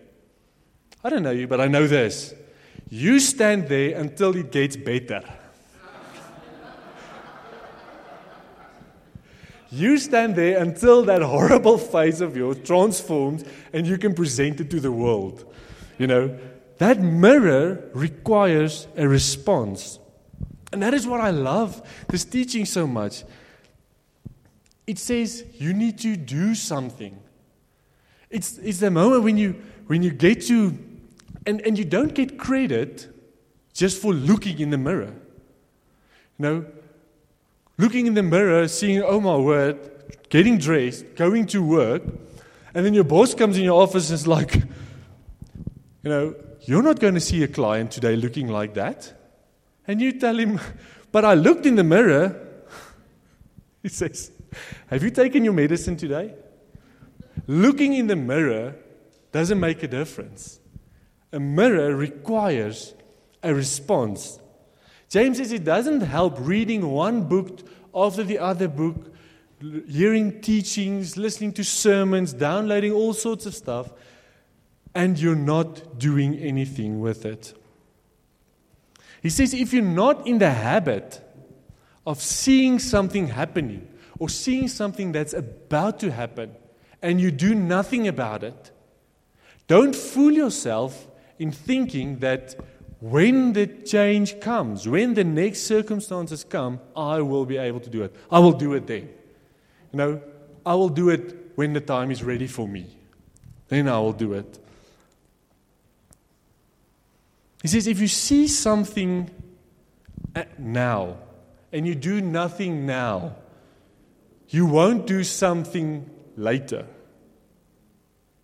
I 1.03 1.09
don't 1.09 1.21
know 1.21 1.31
you, 1.31 1.47
but 1.47 1.61
I 1.61 1.67
know 1.67 1.85
this. 1.85 2.33
You 2.89 3.19
stand 3.19 3.67
there 3.67 3.99
until 3.99 4.35
it 4.35 4.51
gets 4.51 4.75
better. 4.77 5.21
you 9.69 9.97
stand 9.97 10.35
there 10.35 10.61
until 10.61 11.03
that 11.03 11.21
horrible 11.21 11.77
face 11.77 12.21
of 12.21 12.37
yours 12.37 12.57
transforms 12.63 13.43
and 13.73 13.85
you 13.85 13.97
can 13.97 14.13
present 14.13 14.61
it 14.61 14.69
to 14.71 14.79
the 14.79 14.91
world. 14.91 15.45
You 15.97 16.07
know, 16.07 16.39
that 16.77 16.99
mirror 16.99 17.89
requires 17.93 18.87
a 18.95 19.07
response. 19.07 19.99
And 20.71 20.81
that 20.81 20.93
is 20.93 21.05
what 21.07 21.21
I 21.21 21.29
love 21.29 21.81
this 22.09 22.25
teaching 22.25 22.65
so 22.65 22.87
much. 22.87 23.23
It 24.87 24.99
says 24.99 25.43
you 25.53 25.73
need 25.73 25.99
to 25.99 26.15
do 26.15 26.55
something. 26.55 27.19
It's, 28.29 28.57
it's 28.57 28.79
the 28.79 28.91
moment 28.91 29.23
when 29.23 29.37
you, 29.37 29.55
when 29.87 30.03
you 30.03 30.11
get 30.11 30.41
to, 30.47 30.77
and, 31.45 31.61
and 31.61 31.77
you 31.77 31.85
don't 31.85 32.13
get 32.13 32.37
credit 32.37 33.07
just 33.73 34.01
for 34.01 34.13
looking 34.13 34.59
in 34.59 34.69
the 34.69 34.77
mirror. 34.77 35.13
You 36.37 36.43
know, 36.43 36.65
looking 37.77 38.07
in 38.07 38.13
the 38.13 38.23
mirror, 38.23 38.67
seeing, 38.67 39.01
oh 39.01 39.19
my 39.19 39.37
word, 39.37 39.77
getting 40.29 40.57
dressed, 40.57 41.15
going 41.15 41.45
to 41.47 41.63
work, 41.63 42.03
and 42.73 42.85
then 42.85 42.93
your 42.93 43.03
boss 43.05 43.33
comes 43.33 43.57
in 43.57 43.63
your 43.63 43.81
office 43.81 44.09
and 44.09 44.15
is 44.15 44.27
like, 44.27 44.55
you 44.55 46.09
know, 46.09 46.35
you're 46.61 46.83
not 46.83 46.99
going 46.99 47.13
to 47.13 47.19
see 47.21 47.41
a 47.43 47.47
client 47.47 47.91
today 47.91 48.15
looking 48.15 48.47
like 48.47 48.73
that. 48.73 49.13
And 49.87 50.01
you 50.01 50.19
tell 50.19 50.37
him, 50.37 50.59
but 51.11 51.23
I 51.23 51.35
looked 51.35 51.65
in 51.65 51.75
the 51.75 51.83
mirror. 51.83 52.41
He 53.83 53.89
says, 53.89 54.31
Have 54.87 55.03
you 55.03 55.09
taken 55.09 55.43
your 55.43 55.53
medicine 55.53 55.97
today? 55.97 56.33
Looking 57.47 57.93
in 57.93 58.07
the 58.07 58.15
mirror 58.15 58.75
doesn't 59.31 59.59
make 59.59 59.83
a 59.83 59.87
difference. 59.87 60.59
A 61.31 61.39
mirror 61.39 61.95
requires 61.95 62.93
a 63.43 63.53
response. 63.53 64.39
James 65.09 65.37
says 65.37 65.51
it 65.51 65.63
doesn't 65.63 66.01
help 66.01 66.37
reading 66.39 66.89
one 66.89 67.23
book 67.23 67.59
after 67.93 68.23
the 68.23 68.39
other 68.39 68.67
book, 68.67 69.13
hearing 69.87 70.41
teachings, 70.41 71.17
listening 71.17 71.53
to 71.53 71.63
sermons, 71.63 72.33
downloading 72.33 72.91
all 72.91 73.13
sorts 73.13 73.45
of 73.45 73.53
stuff, 73.53 73.91
and 74.93 75.19
you're 75.19 75.35
not 75.35 75.99
doing 75.99 76.35
anything 76.35 76.99
with 76.99 77.25
it. 77.25 77.53
He 79.21 79.29
says 79.29 79.53
if 79.53 79.73
you're 79.73 79.83
not 79.83 80.27
in 80.27 80.37
the 80.37 80.51
habit 80.51 81.21
of 82.05 82.21
seeing 82.21 82.79
something 82.79 83.27
happening 83.27 83.87
or 84.19 84.29
seeing 84.29 84.67
something 84.67 85.11
that's 85.11 85.33
about 85.33 85.99
to 85.99 86.11
happen 86.11 86.55
and 87.01 87.19
you 87.19 87.31
do 87.31 87.53
nothing 87.53 88.07
about 88.07 88.43
it, 88.43 88.71
don't 89.67 89.95
fool 89.95 90.31
yourself 90.31 91.07
in 91.39 91.51
thinking 91.51 92.19
that 92.19 92.55
when 92.99 93.53
the 93.53 93.67
change 93.67 94.39
comes, 94.39 94.87
when 94.87 95.13
the 95.13 95.23
next 95.23 95.61
circumstances 95.61 96.43
come, 96.43 96.79
I 96.95 97.21
will 97.21 97.45
be 97.45 97.57
able 97.57 97.79
to 97.81 97.89
do 97.89 98.03
it. 98.03 98.15
I 98.31 98.39
will 98.39 98.53
do 98.53 98.73
it 98.73 98.87
then. 98.87 99.09
You 99.91 99.97
know, 99.97 100.21
I 100.65 100.75
will 100.75 100.89
do 100.89 101.09
it 101.09 101.51
when 101.55 101.73
the 101.73 101.81
time 101.81 102.09
is 102.09 102.23
ready 102.23 102.47
for 102.47 102.67
me. 102.67 102.87
Then 103.67 103.87
I 103.87 103.99
will 103.99 104.13
do 104.13 104.33
it. 104.33 104.59
He 107.61 107.67
says, 107.67 107.87
if 107.87 107.99
you 107.99 108.07
see 108.07 108.47
something 108.47 109.29
now 110.57 111.17
and 111.71 111.87
you 111.87 111.95
do 111.95 112.21
nothing 112.21 112.85
now, 112.85 113.35
you 114.49 114.65
won't 114.65 115.07
do 115.07 115.23
something 115.23 116.09
later. 116.35 116.85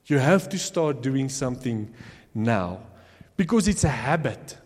You 0.05 0.17
have 0.17 0.50
to 0.50 0.60
start 0.60 1.01
doing 1.01 1.29
something 1.29 1.93
now 2.34 2.81
because 3.38 3.67
it's 3.67 3.84
a 3.84 3.89
habit. 3.89 4.58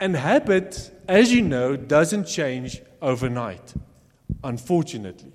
And 0.00 0.16
habit, 0.16 0.90
as 1.08 1.32
you 1.32 1.42
know, 1.42 1.76
doesn't 1.76 2.26
change 2.26 2.82
overnight, 3.00 3.74
unfortunately. 4.42 5.32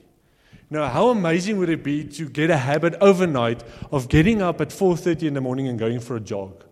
Now, 0.69 0.89
how 0.89 1.09
amazing 1.09 1.57
would 1.59 1.69
it 1.69 1.83
be 1.83 2.03
to 2.03 2.27
get 2.27 2.49
a 2.49 2.57
habit 2.57 2.95
overnight 2.99 3.63
of 3.91 4.09
getting 4.09 4.41
up 4.41 4.59
at 4.59 4.69
4:30 4.69 5.27
in 5.27 5.33
the 5.33 5.41
morning 5.41 5.67
and 5.69 5.79
going 5.79 6.01
for 6.01 6.17
a 6.17 6.19
jog 6.19 6.65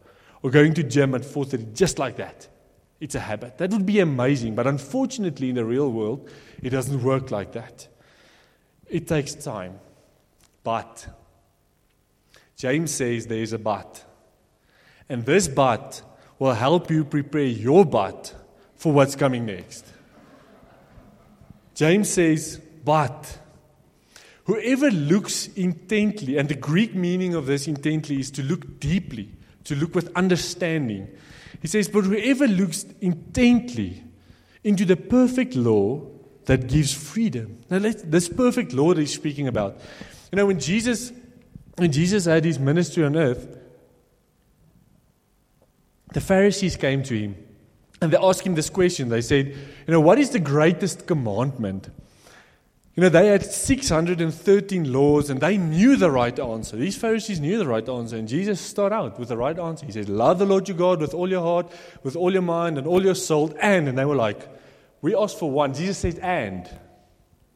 or 0.43 0.51
going 0.51 0.73
to 0.73 0.83
gym 0.83 1.15
at 1.15 1.23
4:30 1.23 1.73
just 1.73 1.97
like 1.97 2.17
that? 2.17 2.49
It's 2.99 3.15
a 3.15 3.21
habit. 3.21 3.57
That 3.57 3.71
would 3.71 3.85
be 3.85 3.99
amazing, 3.99 4.55
but 4.55 4.67
unfortunately 4.67 5.49
in 5.49 5.55
the 5.55 5.63
real 5.63 5.89
world, 5.91 6.29
it 6.61 6.71
doesn't 6.71 7.01
work 7.03 7.31
like 7.31 7.53
that. 7.53 7.87
It 8.95 9.09
takes 9.09 9.35
time. 9.35 9.77
But 10.63 11.05
James 12.55 12.91
says 12.91 13.27
there 13.27 13.41
is 13.41 13.51
a 13.51 13.59
but. 13.59 14.05
And 15.09 15.25
this 15.25 15.49
but 15.49 16.01
will 16.39 16.53
help 16.53 16.89
you 16.89 17.03
prepare 17.03 17.43
your 17.43 17.85
but 17.85 18.33
for 18.75 18.93
what's 18.93 19.17
coming 19.17 19.47
next. 19.47 19.85
James 21.73 22.09
says, 22.09 22.61
but 22.85 23.37
whoever 24.45 24.89
looks 24.89 25.47
intently, 25.57 26.37
and 26.37 26.47
the 26.47 26.55
Greek 26.55 26.95
meaning 26.95 27.35
of 27.35 27.47
this 27.47 27.67
intently 27.67 28.21
is 28.21 28.31
to 28.31 28.43
look 28.43 28.79
deeply, 28.79 29.29
to 29.65 29.75
look 29.75 29.93
with 29.93 30.09
understanding. 30.15 31.09
He 31.61 31.67
says, 31.67 31.89
but 31.89 32.05
whoever 32.05 32.47
looks 32.47 32.85
intently 33.01 34.05
into 34.63 34.85
the 34.85 34.95
perfect 34.95 35.53
law 35.53 36.14
that 36.45 36.67
gives 36.67 36.93
freedom. 36.93 37.63
Now, 37.69 37.79
this 37.79 38.29
perfect 38.29 38.73
law 38.73 38.93
that 38.93 38.99
he's 38.99 39.13
speaking 39.13 39.47
about. 39.47 39.77
You 40.31 40.37
know, 40.37 40.45
when 40.45 40.59
Jesus, 40.59 41.11
when 41.77 41.91
Jesus 41.91 42.25
had 42.25 42.45
his 42.45 42.59
ministry 42.59 43.03
on 43.03 43.15
earth, 43.15 43.57
the 46.13 46.21
Pharisees 46.21 46.75
came 46.77 47.03
to 47.03 47.17
him 47.17 47.35
and 48.01 48.11
they 48.11 48.17
asked 48.17 48.45
him 48.45 48.55
this 48.55 48.69
question. 48.69 49.09
They 49.09 49.21
said, 49.21 49.47
You 49.47 49.91
know, 49.91 49.99
what 49.99 50.19
is 50.19 50.29
the 50.29 50.39
greatest 50.39 51.07
commandment? 51.07 51.89
You 52.95 53.01
know, 53.01 53.09
they 53.09 53.27
had 53.27 53.43
613 53.43 54.93
laws 54.93 55.29
and 55.29 55.41
they 55.41 55.57
knew 55.57 55.97
the 55.97 56.09
right 56.09 56.39
answer. 56.39 56.77
These 56.77 56.95
Pharisees 56.95 57.41
knew 57.41 57.57
the 57.57 57.67
right 57.67 57.87
answer. 57.89 58.15
And 58.15 58.27
Jesus 58.27 58.61
started 58.61 58.95
out 58.95 59.19
with 59.19 59.27
the 59.27 59.35
right 59.35 59.57
answer. 59.59 59.85
He 59.85 59.91
said, 59.91 60.07
Love 60.07 60.39
the 60.39 60.45
Lord 60.45 60.69
your 60.69 60.77
God 60.77 61.01
with 61.01 61.13
all 61.13 61.29
your 61.29 61.41
heart, 61.41 61.69
with 62.03 62.15
all 62.15 62.31
your 62.31 62.41
mind, 62.41 62.77
and 62.77 62.87
all 62.87 63.03
your 63.03 63.15
soul. 63.15 63.53
And, 63.59 63.89
and 63.89 63.97
they 63.97 64.05
were 64.05 64.15
like, 64.15 64.47
We 65.01 65.15
ask 65.15 65.37
for 65.37 65.49
one. 65.51 65.73
Jesus 65.73 65.97
said, 65.97 66.19
And 66.19 66.69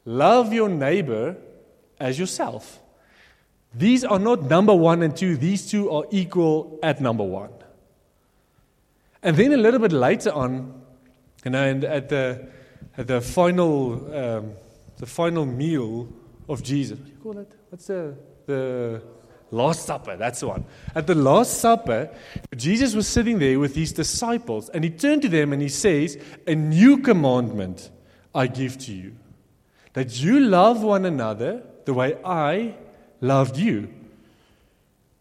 love 0.06 0.54
your 0.54 0.70
neighbor 0.70 1.36
as 2.00 2.18
yourself. 2.18 2.80
These 3.74 4.04
are 4.04 4.20
not 4.20 4.44
number 4.44 4.74
one 4.74 5.04
and 5.04 5.16
two, 5.16 5.38
these 5.38 5.70
two 5.70 5.92
are 5.92 6.06
equal 6.12 6.80
at 6.82 7.02
number 7.02 7.24
one. 7.24 7.52
And 9.22 9.36
then 9.36 9.54
a 9.54 9.58
little 9.58 9.80
bit 9.80 9.92
later 9.92 10.32
on, 10.32 10.82
you 11.46 11.52
know, 11.52 11.64
and 11.64 11.84
at 11.84 12.10
the, 12.10 12.48
at 12.98 13.08
the 13.08 13.22
final, 13.22 14.16
um, 14.16 14.54
the 14.98 15.06
final 15.06 15.46
meal 15.46 16.08
of 16.48 16.64
Jesus, 16.64 16.98
what 16.98 17.06
do 17.06 17.12
you 17.12 17.18
call 17.18 17.38
it? 17.38 17.52
What's 17.70 17.88
the, 17.88 18.16
the 18.46 19.02
Last 19.52 19.86
Supper? 19.86 20.16
That's 20.16 20.42
the 20.42 20.48
one. 20.48 20.66
At 20.94 21.08
the 21.08 21.16
Last 21.16 21.60
Supper, 21.60 22.10
Jesus 22.56 22.94
was 22.94 23.08
sitting 23.08 23.40
there 23.40 23.60
with 23.60 23.76
his 23.76 23.92
disciples, 23.92 24.70
and 24.70 24.84
he 24.84 24.90
turned 24.90 25.22
to 25.24 25.30
them 25.30 25.54
and 25.54 25.62
he 25.62 25.70
says, 25.70 26.18
A 26.48 26.56
new 26.56 26.98
commandment 26.98 27.90
I 28.34 28.48
give 28.48 28.78
to 28.80 28.94
you, 28.94 29.16
that 29.94 30.22
you 30.22 30.40
love 30.40 30.84
one 30.84 31.06
another 31.06 31.64
the 31.86 31.94
way 31.94 32.18
I 32.24 32.76
loved 33.22 33.58
you. 33.58 33.90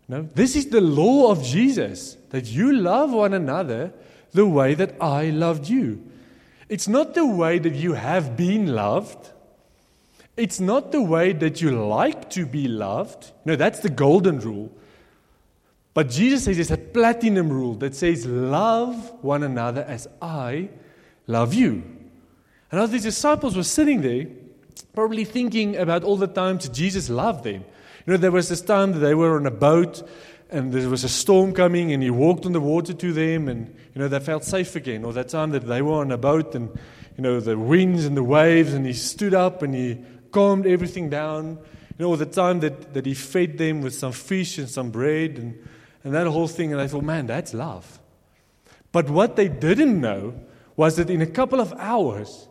No, 0.08 0.28
this 0.34 0.56
is 0.56 0.70
the 0.70 0.80
law 0.80 1.30
of 1.30 1.42
Jesus 1.42 2.16
that 2.30 2.46
you 2.46 2.72
love 2.72 3.12
one 3.12 3.34
another 3.34 3.92
the 4.32 4.46
way 4.46 4.74
that 4.74 4.94
I 5.00 5.30
loved 5.30 5.68
you. 5.68 6.02
It's 6.68 6.88
not 6.88 7.14
the 7.14 7.26
way 7.26 7.58
that 7.58 7.74
you 7.74 7.94
have 7.94 8.36
been 8.36 8.74
loved. 8.74 9.32
It's 10.38 10.61
not 10.61 10.92
the 10.92 11.03
way 11.03 11.33
that 11.33 11.61
you 11.61 11.70
like 11.72 12.31
to 12.31 12.46
be 12.46 12.68
loved. 12.68 13.33
No, 13.44 13.57
that's 13.57 13.81
the 13.81 13.90
golden 13.90 14.38
rule. 14.40 14.72
But 15.94 16.11
Jesus 16.11 16.44
says 16.44 16.59
it's 16.61 16.70
a 16.70 16.79
platinum 16.79 17.51
rule 17.51 17.74
that 17.74 17.96
says, 17.96 18.24
Love 18.24 19.12
one 19.22 19.42
another 19.42 19.83
as 19.83 20.07
I 20.22 20.68
love 21.27 21.55
you. 21.55 21.83
And 22.70 22.81
as 22.81 22.90
these 22.90 23.03
disciples 23.03 23.57
were 23.57 23.64
sitting 23.64 24.03
there, 24.03 24.27
probably 24.94 25.24
thinking 25.24 25.77
about 25.77 26.05
all 26.05 26.16
the 26.16 26.29
times 26.29 26.68
Jesus 26.68 27.11
loved 27.11 27.44
them. 27.44 27.64
You 28.07 28.12
know, 28.12 28.16
there 28.16 28.31
was 28.31 28.48
this 28.48 28.61
time 28.61 28.92
that 28.92 29.01
they 29.01 29.14
were 29.14 29.37
on 29.37 29.46
a 29.46 29.51
boat 29.51 30.09
and 30.51 30.72
there 30.72 30.88
was 30.88 31.05
a 31.05 31.09
storm 31.09 31.53
coming 31.53 31.92
and 31.92 32.03
he 32.03 32.11
walked 32.11 32.46
on 32.46 32.53
the 32.53 32.61
water 32.61 32.94
to 32.94 33.12
them 33.12 33.48
and, 33.48 33.74
you 33.94 34.01
know, 34.01 34.09
they 34.09 34.20
felt 34.20 34.44
safe 34.44 34.77
again. 34.77 35.05
Or 35.05 35.12
that 35.14 35.29
time 35.29 35.51
that 35.51 35.66
they 35.66 35.83
were 35.83 36.01
on 36.01 36.12
a 36.12 36.16
boat 36.18 36.55
and, 36.55 36.70
you 37.16 37.22
know, 37.22 37.40
the 37.40 37.59
winds 37.59 38.05
and 38.05 38.16
the 38.16 38.22
waves 38.22 38.72
and 38.72 38.87
he 38.87 38.92
stood 38.92 39.35
up 39.35 39.62
and 39.62 39.74
he 39.74 39.98
calmed 40.30 40.66
everything 40.66 41.10
down. 41.10 41.58
You 41.98 42.06
know, 42.06 42.16
the 42.16 42.26
time 42.26 42.60
that, 42.60 42.94
that 42.94 43.06
he 43.06 43.14
fed 43.14 43.58
them 43.58 43.82
with 43.82 43.94
some 43.94 44.12
fish 44.12 44.58
and 44.58 44.68
some 44.68 44.90
bread 44.90 45.38
and, 45.38 45.68
and 46.04 46.14
that 46.14 46.26
whole 46.26 46.48
thing. 46.48 46.72
And 46.72 46.80
I 46.80 46.86
thought, 46.86 47.04
man, 47.04 47.26
that's 47.26 47.54
love. 47.54 47.98
But 48.92 49.10
what 49.10 49.36
they 49.36 49.48
didn't 49.48 50.00
know 50.00 50.34
was 50.76 50.96
that 50.96 51.10
in 51.10 51.20
a 51.20 51.26
couple 51.26 51.60
of 51.60 51.72
hours, 51.74 52.48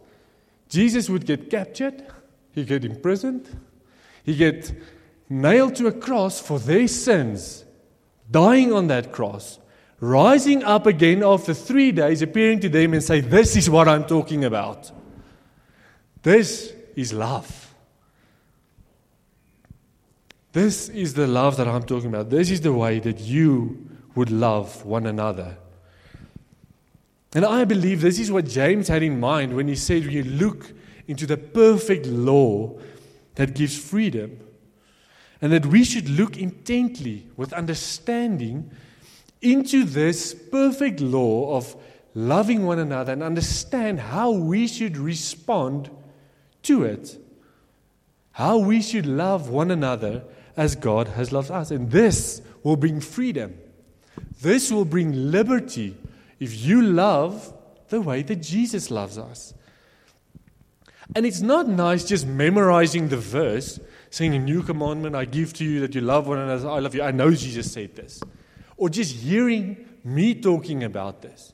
Jesus 0.69 1.09
would 1.09 1.25
get 1.25 1.49
captured, 1.49 2.05
he'd 2.51 2.67
get 2.67 2.83
imprisoned, 2.83 3.47
he'd 4.23 4.37
get 4.37 4.71
nailed 5.29 5.75
to 5.75 5.87
a 5.87 5.91
cross 5.91 6.39
for 6.41 6.59
their 6.59 6.87
sins, 6.87 7.63
dying 8.29 8.73
on 8.73 8.87
that 8.87 9.11
cross, 9.11 9.59
rising 9.99 10.63
up 10.63 10.85
again 10.85 11.23
after 11.23 11.53
three 11.53 11.91
days, 11.91 12.21
appearing 12.21 12.59
to 12.59 12.69
them 12.69 12.93
and 12.93 13.03
say, 13.03 13.21
This 13.21 13.55
is 13.55 13.69
what 13.69 13.87
I'm 13.87 14.05
talking 14.05 14.43
about. 14.43 14.91
This 16.21 16.73
is 16.95 17.13
love. 17.13 17.66
This 20.57 20.89
is 20.89 21.13
the 21.13 21.27
love 21.27 21.55
that 21.57 21.67
I'm 21.67 21.83
talking 21.83 22.07
about. 22.07 22.31
This 22.31 22.49
is 22.49 22.61
the 22.61 22.73
way 22.73 22.97
that 23.01 23.19
you 23.19 23.87
would 24.15 24.31
love 24.31 24.83
one 24.83 25.05
another. 25.05 25.55
And 27.35 27.45
I 27.45 27.63
believe 27.63 28.01
this 28.01 28.17
is 28.17 28.31
what 28.31 28.47
James 28.47 28.87
had 28.87 29.03
in 29.03 29.19
mind 29.19 29.55
when 29.55 29.67
he 29.67 29.75
said, 29.75 30.05
You 30.05 30.23
look 30.23 30.71
into 31.07 31.27
the 31.27 31.37
perfect 31.37 32.07
law 32.07 32.75
that 33.35 33.53
gives 33.53 33.77
freedom 33.77 34.39
and 35.43 35.53
that 35.53 35.67
we 35.67 35.83
should 35.83 36.09
look 36.09 36.37
intently 36.37 37.27
with 37.37 37.53
understanding 37.53 38.71
into 39.43 39.83
this 39.83 40.33
perfect 40.33 40.99
law 40.99 41.55
of 41.55 41.75
loving 42.15 42.65
one 42.65 42.79
another 42.79 43.13
and 43.13 43.21
understand 43.21 43.99
how 43.99 44.31
we 44.31 44.67
should 44.67 44.97
respond 44.97 45.91
to 46.63 46.83
it. 46.83 47.15
How 48.31 48.57
we 48.57 48.81
should 48.81 49.05
love 49.05 49.49
one 49.49 49.69
another 49.69 50.23
as 50.57 50.75
God 50.75 51.09
has 51.09 51.31
loved 51.31 51.51
us. 51.51 51.71
And 51.71 51.91
this 51.91 52.41
will 52.63 52.75
bring 52.75 52.99
freedom. 52.99 53.57
This 54.41 54.71
will 54.71 54.85
bring 54.85 55.31
liberty 55.31 55.95
if 56.39 56.59
you 56.59 56.81
love 56.81 57.53
the 57.89 58.01
way 58.01 58.23
that 58.23 58.37
Jesus 58.37 58.91
loves 58.91 59.17
us. 59.17 59.53
And 61.15 61.25
it's 61.25 61.41
not 61.41 61.67
nice 61.67 62.03
just 62.03 62.27
memorizing 62.27 63.07
the 63.07 63.17
verse, 63.17 63.79
saying, 64.09 64.35
A 64.35 64.39
new 64.39 64.61
commandment 64.61 65.15
I 65.15 65.25
give 65.25 65.53
to 65.53 65.63
you 65.63 65.79
that 65.81 65.95
you 65.95 66.01
love 66.01 66.27
one 66.27 66.39
another. 66.39 66.69
I 66.69 66.79
love 66.79 66.95
you. 66.95 67.03
I 67.03 67.11
know 67.11 67.31
Jesus 67.31 67.71
said 67.71 67.95
this. 67.95 68.21
Or 68.75 68.89
just 68.89 69.15
hearing 69.15 69.85
me 70.03 70.35
talking 70.35 70.83
about 70.83 71.21
this. 71.21 71.53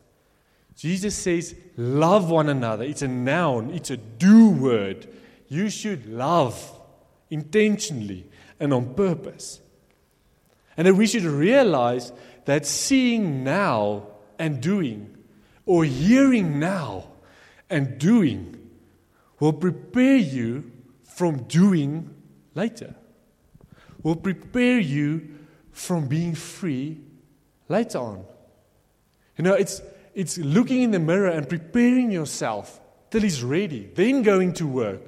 Jesus 0.75 1.15
says, 1.15 1.55
Love 1.77 2.31
one 2.31 2.49
another. 2.49 2.83
It's 2.83 3.03
a 3.03 3.07
noun, 3.07 3.71
it's 3.71 3.91
a 3.91 3.97
do 3.97 4.49
word. 4.49 5.07
You 5.49 5.69
should 5.69 6.07
love 6.07 6.71
intentionally 7.29 8.27
and 8.63 8.73
on 8.73 8.93
purpose. 8.93 9.59
And 10.77 10.87
that 10.87 10.95
we 10.95 11.05
should 11.05 11.23
realize 11.25 12.13
that 12.45 12.65
seeing 12.65 13.43
now 13.43 14.07
and 14.39 14.61
doing, 14.61 15.17
or 15.65 15.83
hearing 15.83 16.59
now 16.59 17.09
and 17.69 17.99
doing, 17.99 18.57
will 19.39 19.53
prepare 19.53 20.15
you 20.15 20.71
from 21.03 21.43
doing 21.43 22.09
later, 22.55 22.95
will 24.01 24.15
prepare 24.15 24.79
you 24.79 25.29
from 25.71 26.07
being 26.07 26.33
free 26.33 27.01
later 27.67 27.99
on. 27.99 28.23
You 29.37 29.43
know, 29.43 29.55
it's, 29.55 29.81
it's 30.13 30.37
looking 30.37 30.83
in 30.83 30.91
the 30.91 30.99
mirror 30.99 31.29
and 31.29 31.49
preparing 31.49 32.11
yourself 32.11 32.79
till 33.11 33.21
he's 33.21 33.43
ready, 33.43 33.91
then 33.93 34.23
going 34.23 34.53
to 34.53 34.67
work, 34.67 35.01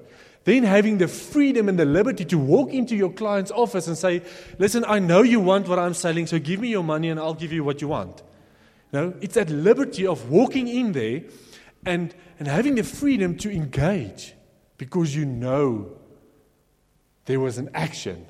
then 0.46 0.64
having 0.64 1.00
the 1.00 1.08
freedom 1.08 1.68
and 1.68 1.78
the 1.78 1.86
liberty 1.86 2.24
to 2.26 2.38
walk 2.38 2.72
into 2.72 2.96
your 2.96 3.12
client's 3.12 3.52
office 3.52 3.88
and 3.88 3.98
say, 3.98 4.22
Listen, 4.58 4.86
I 4.88 5.00
know 5.00 5.24
you 5.24 5.40
want 5.40 5.68
what 5.68 5.80
I'm 5.80 5.96
selling, 5.96 6.28
so 6.28 6.40
give 6.40 6.60
me 6.60 6.70
your 6.70 6.84
money 6.84 7.10
and 7.10 7.20
I'll 7.20 7.34
give 7.34 7.52
you 7.52 7.64
what 7.64 7.82
you 7.82 7.88
want. 7.88 8.22
No, 8.94 9.14
it's 9.22 9.34
that 9.34 9.50
liberty 9.50 10.06
of 10.06 10.30
walking 10.30 10.68
in 10.68 10.94
there 10.94 11.24
and, 11.86 12.14
and 12.40 12.48
having 12.48 12.76
the 12.76 12.84
freedom 12.84 13.36
to 13.38 13.52
engage 13.52 14.36
because 14.78 15.16
you 15.16 15.26
know 15.26 15.92
there 17.26 17.40
was 17.40 17.58
an 17.58 17.70
action 17.74 18.28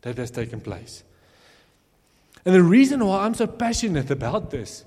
that 0.00 0.16
has 0.16 0.30
taken 0.30 0.60
place. 0.60 1.04
And 2.46 2.54
the 2.54 2.62
reason 2.62 3.04
why 3.04 3.24
I'm 3.24 3.34
so 3.34 3.46
passionate 3.46 4.10
about 4.10 4.50
this 4.50 4.84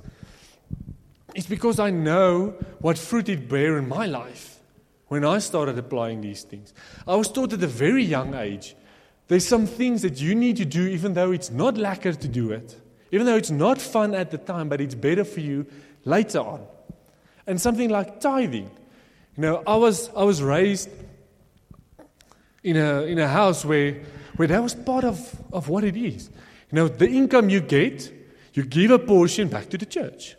is 1.36 1.46
because 1.46 1.80
I 1.80 1.92
know 1.92 2.56
what 2.80 2.98
fruit 2.98 3.30
it 3.30 3.48
bear 3.48 3.78
in 3.78 3.88
my 3.88 4.08
life 4.08 4.55
when 5.08 5.24
I 5.24 5.40
started 5.40 5.78
applying 5.78 6.22
these 6.22 6.44
things. 6.44 6.74
I 7.08 7.16
was 7.16 7.28
taught 7.28 7.54
at 7.54 7.64
a 7.64 7.68
very 7.68 8.04
young 8.04 8.34
age 8.34 8.76
there's 9.28 9.48
some 9.48 9.66
things 9.66 10.02
that 10.04 10.22
you 10.22 10.36
need 10.36 10.58
to 10.58 10.66
do, 10.66 10.86
even 10.88 11.14
though 11.14 11.32
it's 11.32 11.50
not 11.50 11.76
lekker 11.76 12.18
to 12.20 12.28
do 12.28 12.52
it, 12.52 12.80
even 13.12 13.26
though 13.26 13.36
it's 13.36 13.50
not 13.50 13.82
fun 13.82 14.14
at 14.14 14.30
the 14.30 14.38
time, 14.38 14.70
but 14.70 14.80
it's 14.80 14.94
better 14.94 15.24
for 15.24 15.40
you 15.40 15.66
later 16.04 16.40
on. 16.40 16.66
And 17.48 17.60
something 17.60 17.90
like 17.90 18.20
tithing. 18.20 18.70
You 19.36 19.42
know, 19.42 19.64
I 19.66 19.76
was, 19.78 20.10
I 20.16 20.24
was 20.24 20.44
raised 20.44 20.90
in 22.64 22.78
a, 22.78 23.04
in 23.04 23.20
a 23.20 23.28
house 23.28 23.66
where, 23.66 24.02
where 24.36 24.48
that 24.48 24.62
was 24.62 24.76
part 24.76 25.04
of, 25.04 25.36
of 25.52 25.70
what 25.70 25.84
it 25.84 25.98
is. 25.98 26.30
You 26.72 26.76
know, 26.76 26.88
the 26.88 27.08
income 27.08 27.50
you 27.50 27.62
get, 27.62 28.12
you 28.54 28.64
give 28.64 28.92
a 28.92 29.00
portion 29.00 29.48
back 29.48 29.70
to 29.70 29.78
the 29.78 29.86
church. 29.86 30.36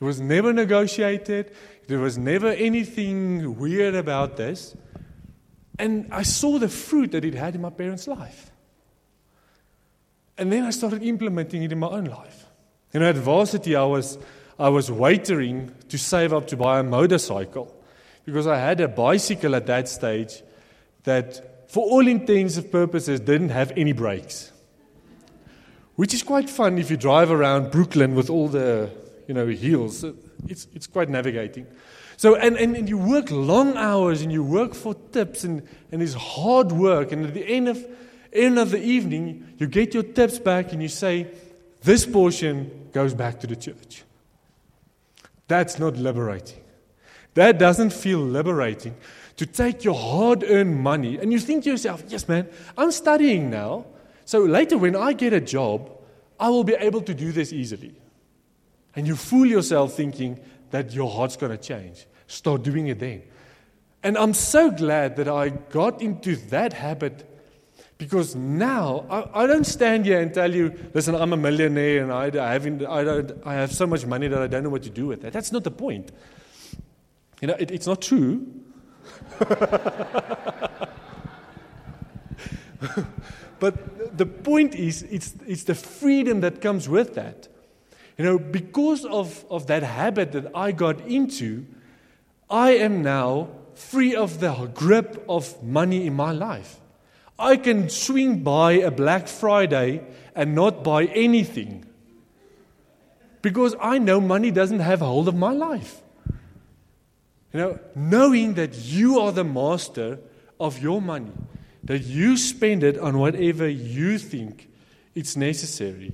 It 0.00 0.04
was 0.04 0.20
never 0.20 0.52
negotiated, 0.52 1.52
there 1.88 1.98
was 1.98 2.18
never 2.18 2.48
anything 2.48 3.58
weird 3.58 3.94
about 3.94 4.36
this. 4.36 4.76
And 5.78 6.08
I 6.12 6.22
saw 6.22 6.58
the 6.58 6.68
fruit 6.68 7.12
that 7.12 7.24
it 7.24 7.34
had 7.34 7.54
in 7.54 7.60
my 7.60 7.70
parents' 7.70 8.06
life. 8.06 8.50
And 10.38 10.52
then 10.52 10.64
I 10.64 10.70
started 10.70 11.02
implementing 11.02 11.62
it 11.62 11.72
in 11.72 11.78
my 11.78 11.88
own 11.88 12.04
life. 12.04 12.46
You 12.92 13.00
know, 13.00 13.08
at 13.08 13.16
varsity, 13.16 13.76
I 13.76 13.84
was, 13.84 14.18
I 14.58 14.68
was 14.68 14.90
waitering 14.90 15.70
to 15.88 15.98
save 15.98 16.32
up 16.32 16.46
to 16.48 16.56
buy 16.56 16.80
a 16.80 16.82
motorcycle 16.82 17.74
because 18.24 18.46
I 18.46 18.58
had 18.58 18.80
a 18.80 18.88
bicycle 18.88 19.54
at 19.54 19.66
that 19.66 19.88
stage 19.88 20.42
that, 21.04 21.70
for 21.70 21.84
all 21.84 22.06
intents 22.06 22.56
and 22.56 22.70
purposes, 22.70 23.20
didn't 23.20 23.50
have 23.50 23.72
any 23.76 23.92
brakes. 23.92 24.52
Which 25.94 26.12
is 26.12 26.22
quite 26.22 26.50
fun 26.50 26.78
if 26.78 26.90
you 26.90 26.96
drive 26.96 27.30
around 27.30 27.70
Brooklyn 27.70 28.14
with 28.14 28.28
all 28.28 28.48
the 28.48 28.90
you 29.26 29.34
know, 29.34 29.46
hills. 29.46 30.04
It's, 30.48 30.66
it's 30.74 30.86
quite 30.86 31.08
navigating. 31.08 31.66
So, 32.16 32.34
and, 32.34 32.56
and, 32.56 32.76
and 32.76 32.88
you 32.88 32.96
work 32.96 33.30
long 33.30 33.76
hours 33.76 34.22
and 34.22 34.32
you 34.32 34.42
work 34.42 34.74
for 34.74 34.94
tips 35.12 35.44
and, 35.44 35.66
and 35.92 36.02
it's 36.02 36.14
hard 36.14 36.72
work. 36.72 37.12
And 37.12 37.26
at 37.26 37.34
the 37.34 37.46
end 37.46 37.68
of, 37.68 37.84
end 38.32 38.58
of 38.58 38.70
the 38.70 38.82
evening, 38.82 39.54
you 39.58 39.66
get 39.66 39.92
your 39.92 40.02
tips 40.02 40.38
back 40.38 40.72
and 40.72 40.82
you 40.82 40.88
say, 40.88 41.26
this 41.82 42.06
portion 42.06 42.88
goes 42.92 43.12
back 43.12 43.40
to 43.40 43.46
the 43.46 43.56
church. 43.56 44.02
That's 45.48 45.78
not 45.78 45.96
liberating. 45.96 46.62
That 47.34 47.58
doesn't 47.58 47.90
feel 47.90 48.18
liberating 48.18 48.96
to 49.36 49.44
take 49.44 49.84
your 49.84 49.94
hard 49.94 50.42
earned 50.42 50.80
money 50.80 51.18
and 51.18 51.30
you 51.30 51.38
think 51.38 51.64
to 51.64 51.70
yourself, 51.70 52.02
yes, 52.08 52.26
man, 52.26 52.48
I'm 52.78 52.90
studying 52.90 53.50
now. 53.50 53.84
So 54.24 54.40
later, 54.40 54.78
when 54.78 54.96
I 54.96 55.12
get 55.12 55.34
a 55.34 55.40
job, 55.40 55.90
I 56.40 56.48
will 56.48 56.64
be 56.64 56.74
able 56.74 57.02
to 57.02 57.14
do 57.14 57.30
this 57.30 57.52
easily. 57.52 57.94
And 58.96 59.06
you 59.06 59.14
fool 59.14 59.46
yourself 59.46 59.94
thinking 59.94 60.40
that 60.70 60.92
your 60.92 61.10
heart's 61.10 61.36
going 61.36 61.52
to 61.52 61.58
change. 61.58 62.06
Start 62.26 62.62
doing 62.62 62.88
it 62.88 62.98
then. 62.98 63.22
And 64.02 64.16
I'm 64.16 64.34
so 64.34 64.70
glad 64.70 65.16
that 65.16 65.28
I 65.28 65.50
got 65.50 66.00
into 66.00 66.36
that 66.48 66.72
habit 66.72 67.28
because 67.98 68.34
now 68.34 69.06
I, 69.08 69.44
I, 69.44 69.46
don't 69.46 69.64
stand 69.64 70.04
here 70.04 70.20
and 70.20 70.32
tell 70.32 70.54
you, 70.54 70.72
listen, 70.92 71.14
I'm 71.14 71.32
a 71.32 71.36
millionaire 71.36 72.02
and 72.02 72.12
I, 72.12 72.26
I, 72.26 72.52
have, 72.52 72.66
I, 72.84 73.50
I 73.50 73.54
have 73.54 73.72
so 73.72 73.86
much 73.86 74.04
money 74.04 74.28
that 74.28 74.40
I 74.40 74.46
don't 74.46 74.62
know 74.62 74.68
what 74.68 74.82
to 74.82 74.90
do 74.90 75.06
with 75.06 75.24
it. 75.24 75.32
That's 75.32 75.50
not 75.50 75.64
the 75.64 75.70
point. 75.70 76.12
You 77.40 77.48
know, 77.48 77.54
it, 77.58 77.70
it's 77.70 77.86
not 77.86 78.02
true. 78.02 78.46
but 83.58 84.18
the 84.18 84.26
point 84.26 84.74
is, 84.74 85.02
it's, 85.04 85.34
it's 85.46 85.64
the 85.64 85.74
freedom 85.74 86.40
that 86.40 86.60
comes 86.60 86.88
with 86.88 87.14
that. 87.14 87.48
You 88.16 88.24
know, 88.24 88.38
because 88.38 89.04
of, 89.04 89.44
of 89.50 89.66
that 89.66 89.82
habit 89.82 90.32
that 90.32 90.50
I 90.54 90.72
got 90.72 91.00
into, 91.00 91.66
I 92.48 92.70
am 92.72 93.02
now 93.02 93.48
free 93.74 94.14
of 94.14 94.40
the 94.40 94.70
grip 94.74 95.24
of 95.28 95.62
money 95.62 96.06
in 96.06 96.14
my 96.14 96.32
life. 96.32 96.80
I 97.38 97.56
can 97.56 97.90
swing 97.90 98.42
by 98.42 98.72
a 98.72 98.90
Black 98.90 99.28
Friday 99.28 100.02
and 100.34 100.54
not 100.54 100.82
buy 100.82 101.04
anything 101.04 101.84
because 103.42 103.76
I 103.80 103.98
know 103.98 104.20
money 104.20 104.50
doesn't 104.50 104.80
have 104.80 105.00
hold 105.00 105.28
of 105.28 105.34
my 105.34 105.52
life. 105.52 106.00
You 107.52 107.60
know, 107.60 107.78
knowing 107.94 108.54
that 108.54 108.74
you 108.76 109.20
are 109.20 109.32
the 109.32 109.44
master 109.44 110.18
of 110.58 110.82
your 110.82 111.00
money, 111.02 111.32
that 111.84 112.00
you 112.00 112.36
spend 112.36 112.82
it 112.82 112.98
on 112.98 113.18
whatever 113.18 113.68
you 113.68 114.18
think 114.18 114.68
it's 115.14 115.36
necessary. 115.36 116.12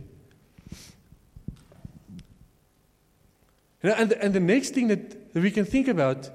And, 3.82 4.12
and 4.12 4.32
the 4.32 4.40
next 4.40 4.70
thing 4.70 4.88
that, 4.88 5.34
that 5.34 5.42
we 5.42 5.50
can 5.50 5.64
think 5.64 5.88
about 5.88 6.30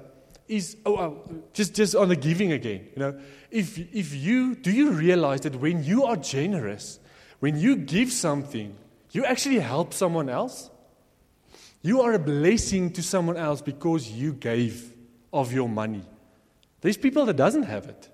is 0.48 0.76
oh, 0.84 0.96
oh, 0.96 1.42
just, 1.52 1.74
just 1.74 1.94
on 1.94 2.08
the 2.08 2.16
giving 2.16 2.52
again. 2.52 2.88
You 2.94 3.00
know, 3.00 3.20
if, 3.50 3.78
if 3.78 4.14
you 4.14 4.54
do 4.54 4.70
you 4.70 4.92
realize 4.92 5.42
that 5.42 5.56
when 5.56 5.84
you 5.84 6.04
are 6.04 6.16
generous, 6.16 6.98
when 7.40 7.58
you 7.58 7.76
give 7.76 8.12
something, 8.12 8.74
you 9.12 9.24
actually 9.24 9.60
help 9.60 9.94
someone 9.94 10.28
else? 10.28 10.70
You 11.82 12.02
are 12.02 12.12
a 12.12 12.18
blessing 12.18 12.92
to 12.92 13.02
someone 13.02 13.36
else 13.36 13.62
because 13.62 14.10
you 14.10 14.32
gave 14.32 14.92
of 15.32 15.52
your 15.52 15.68
money. 15.68 16.04
There's 16.80 16.96
people 16.96 17.24
that 17.26 17.36
doesn't 17.36 17.64
have 17.64 17.86
it. 17.86 18.08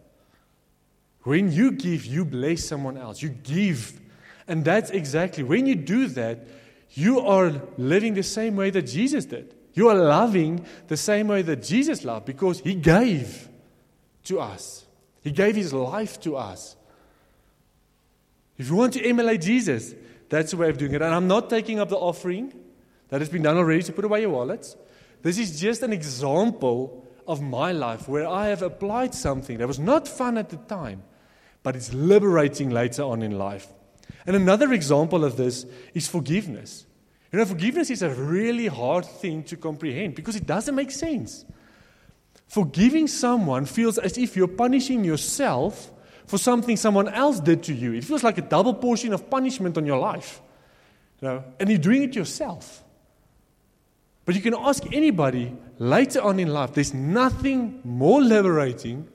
When 1.23 1.51
you 1.51 1.73
give, 1.73 2.05
you 2.05 2.25
bless 2.25 2.65
someone 2.65 2.99
else. 2.99 3.23
You 3.23 3.31
give. 3.31 4.01
And 4.47 4.65
that's 4.65 4.91
exactly 4.91 5.43
when 5.43 5.67
you 5.67 5.75
do 5.75 6.07
that, 6.09 6.47
you 6.95 7.21
are 7.21 7.61
living 7.77 8.15
the 8.15 8.23
same 8.23 8.57
way 8.57 8.71
that 8.71 8.83
Jesus 8.83 9.25
did. 9.25 9.55
You 9.75 9.89
are 9.89 9.97
loving 9.97 10.65
the 10.87 10.97
same 10.97 11.29
way 11.29 11.43
that 11.43 11.63
Jesus 11.63 12.05
loved 12.05 12.27
because 12.27 12.61
he 12.61 12.75
gave 12.75 13.49
to 14.25 14.41
us. 14.41 14.87
He 15.23 15.33
gave 15.33 15.57
his 15.57 15.73
life 15.73 16.21
to 16.21 16.37
us. 16.37 16.77
If 18.57 18.69
you 18.69 18.77
want 18.77 18.93
to 18.93 19.05
emulate 19.05 19.41
Jesus, 19.41 19.95
that's 20.29 20.53
the 20.53 20.57
way 20.57 20.71
of 20.71 20.79
doing 20.79 20.93
it. 20.93 21.03
And 21.03 21.13
I'm 21.13 21.27
not 21.27 21.51
taking 21.51 21.81
up 21.81 21.89
the 21.89 21.97
offering 21.97 22.53
that 23.09 23.21
has 23.21 23.29
been 23.29 23.43
done 23.43 23.57
already, 23.57 23.83
to 23.83 23.93
put 23.93 24.05
away 24.05 24.21
your 24.21 24.31
wallets. 24.31 24.77
This 25.23 25.39
is 25.39 25.61
just 25.61 25.83
an 25.83 25.93
example 25.93 27.07
of 27.27 27.43
my 27.43 27.73
life 27.73 28.09
where 28.09 28.29
I 28.29 28.49
have 28.49 28.63
applied 28.63 29.15
something 29.15 29.59
that 29.59 29.67
was 29.67 29.79
not 29.79 30.07
fun 30.07 30.39
at 30.39 30.51
the 30.51 30.57
time, 30.57 31.03
but 31.63 31.75
it's 31.75 31.93
liberating 31.93 32.71
later 32.71 33.03
on 33.03 33.23
in 33.23 33.39
life. 33.39 33.69
And 34.27 34.37
another 34.37 34.73
example 34.73 35.25
of 35.25 35.37
this 35.37 35.67
is 35.93 36.09
forgiveness. 36.09 36.87
You 37.33 37.39
know, 37.39 37.45
forgiveness 37.45 37.91
is 37.91 38.03
a 38.03 38.11
really 38.11 38.69
hard 38.69 39.05
thing 39.05 39.43
to 39.45 39.57
comprehend 39.57 40.15
because 40.15 40.37
it 40.37 40.47
doesn't 40.47 40.75
make 40.75 40.91
sense. 40.91 41.45
Forgiving 42.47 43.09
someone 43.09 43.65
feels 43.65 43.99
as 43.99 44.17
if 44.17 44.37
you're 44.37 44.47
punishing 44.47 45.05
yourself 45.05 45.91
for 46.27 46.39
something 46.39 46.77
someone 46.77 47.09
else 47.09 47.41
did 47.41 47.63
to 47.65 47.75
you. 47.75 47.93
It 47.93 48.05
feels 48.05 48.23
like 48.23 48.39
a 48.39 48.43
double 48.43 48.75
portion 48.75 49.13
of 49.13 49.29
punishment 49.29 49.77
on 49.77 49.85
your 49.85 49.99
life. 49.99 50.41
You 51.21 51.29
know, 51.29 51.45
and 51.59 51.69
you're 51.69 51.79
doing 51.79 52.03
it 52.05 52.15
yourself. 52.15 52.85
But 54.25 54.35
you 54.35 54.41
can 54.41 54.55
ask 54.55 54.85
anybody 54.93 55.55
later 55.79 56.23
on 56.23 56.39
in 56.39 56.49
life, 56.49 56.73
there's 56.73 56.95
nothing 56.95 57.81
more 57.85 58.23
liberating 58.23 59.09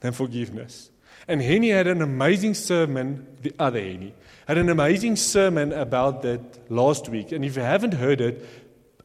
than 0.00 0.12
forgiveness. 0.12 0.90
And 1.28 1.40
Henny 1.40 1.70
had 1.70 1.86
an 1.86 2.02
amazing 2.02 2.54
sermon, 2.54 3.26
the 3.42 3.54
other 3.58 3.80
Henny, 3.80 4.14
had 4.46 4.58
an 4.58 4.68
amazing 4.68 5.16
sermon 5.16 5.72
about 5.72 6.22
that 6.22 6.70
last 6.70 7.08
week. 7.08 7.32
And 7.32 7.44
if 7.44 7.56
you 7.56 7.62
haven't 7.62 7.94
heard 7.94 8.20
it, 8.20 8.46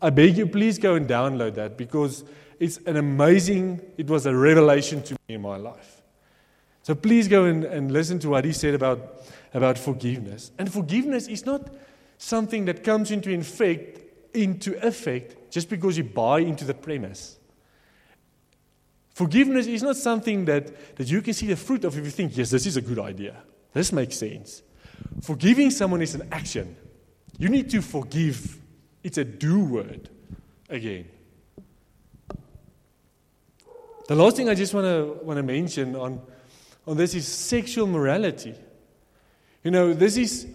I 0.02 0.12
beg 0.12 0.38
you, 0.38 0.46
please 0.46 0.78
go 0.78 0.96
and 0.96 1.08
download 1.08 1.56
that 1.56 1.78
because 1.78 2.24
it's 2.60 2.78
an 2.86 2.96
amazing, 2.96 3.82
it 3.98 4.08
was 4.08 4.26
a 4.26 4.36
revelation 4.36 5.02
to 5.04 5.14
me 5.14 5.36
in 5.36 5.42
my 5.42 5.58
life. 5.58 6.02
So 6.84 6.96
please 6.96 7.28
go 7.28 7.46
and, 7.46 7.64
and 7.64 7.92
listen 7.92 8.20
to 8.20 8.30
what 8.30 8.46
he 8.46 8.52
said 8.52 8.76
about, 8.76 9.22
about 9.54 9.78
forgiveness. 9.78 10.52
And 10.58 10.72
forgiveness 10.72 11.28
is 11.28 11.46
not 11.46 11.70
something 12.18 12.66
that 12.66 12.84
comes 12.84 13.10
into 13.10 13.32
effect, 13.34 14.00
into 14.36 14.74
effect 14.86 15.52
just 15.52 15.70
because 15.70 15.98
you 15.98 16.04
buy 16.04 16.40
into 16.40 16.66
the 16.66 16.74
premise. 16.74 17.38
Forgiveness 19.14 19.66
is 19.66 19.82
not 19.82 19.98
something 19.98 20.46
that, 20.46 20.96
that 20.98 21.10
you 21.10 21.22
can 21.22 21.34
see 21.34 21.48
the 21.48 21.56
fruit 21.56 21.84
of 21.84 21.98
if 21.98 22.06
you 22.06 22.12
think, 22.12 22.38
yes, 22.38 22.52
this 22.52 22.66
is 22.66 22.78
a 22.78 22.82
good 22.82 23.00
idea. 23.00 23.38
This 23.74 23.92
makes 23.92 24.18
sense. 24.18 24.62
Forgiving 25.22 25.72
someone 25.72 26.02
is 26.02 26.16
an 26.16 26.28
action. 26.32 26.76
You 27.38 27.50
need 27.50 27.70
to 27.72 27.82
forgive. 27.82 28.60
It's 29.04 29.18
a 29.18 29.24
do 29.24 29.64
word 29.64 30.10
again. 30.70 31.06
The 34.08 34.16
last 34.16 34.36
thing 34.36 34.50
I 34.50 34.56
just 34.56 34.74
want 34.74 34.86
to 34.86 35.24
want 35.24 35.38
to 35.38 35.44
mention 35.44 35.96
on, 35.96 36.22
on 36.86 36.98
this 36.98 37.16
is 37.16 37.28
sexual 37.28 37.88
morality. 37.88 38.56
You 39.64 39.72
know, 39.72 39.94
this 39.94 40.18
is 40.18 40.48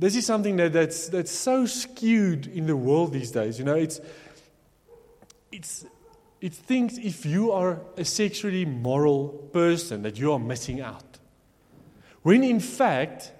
this 0.00 0.16
is 0.16 0.24
something 0.24 0.56
that, 0.56 0.72
that's, 0.72 1.08
that's 1.08 1.30
so 1.30 1.66
skewed 1.66 2.46
in 2.46 2.66
the 2.66 2.74
world 2.74 3.12
these 3.12 3.30
days. 3.30 3.58
You 3.58 3.66
know, 3.66 3.74
it's, 3.74 4.00
it's, 5.52 5.84
it 6.40 6.54
thinks 6.54 6.96
if 6.96 7.26
you 7.26 7.52
are 7.52 7.82
a 7.98 8.04
sexually 8.06 8.64
moral 8.64 9.28
person 9.52 10.00
that 10.04 10.18
you 10.18 10.32
are 10.32 10.38
missing 10.38 10.80
out. 10.80 11.09
When 12.22 12.44
in 12.44 12.60
fact, 12.60 13.32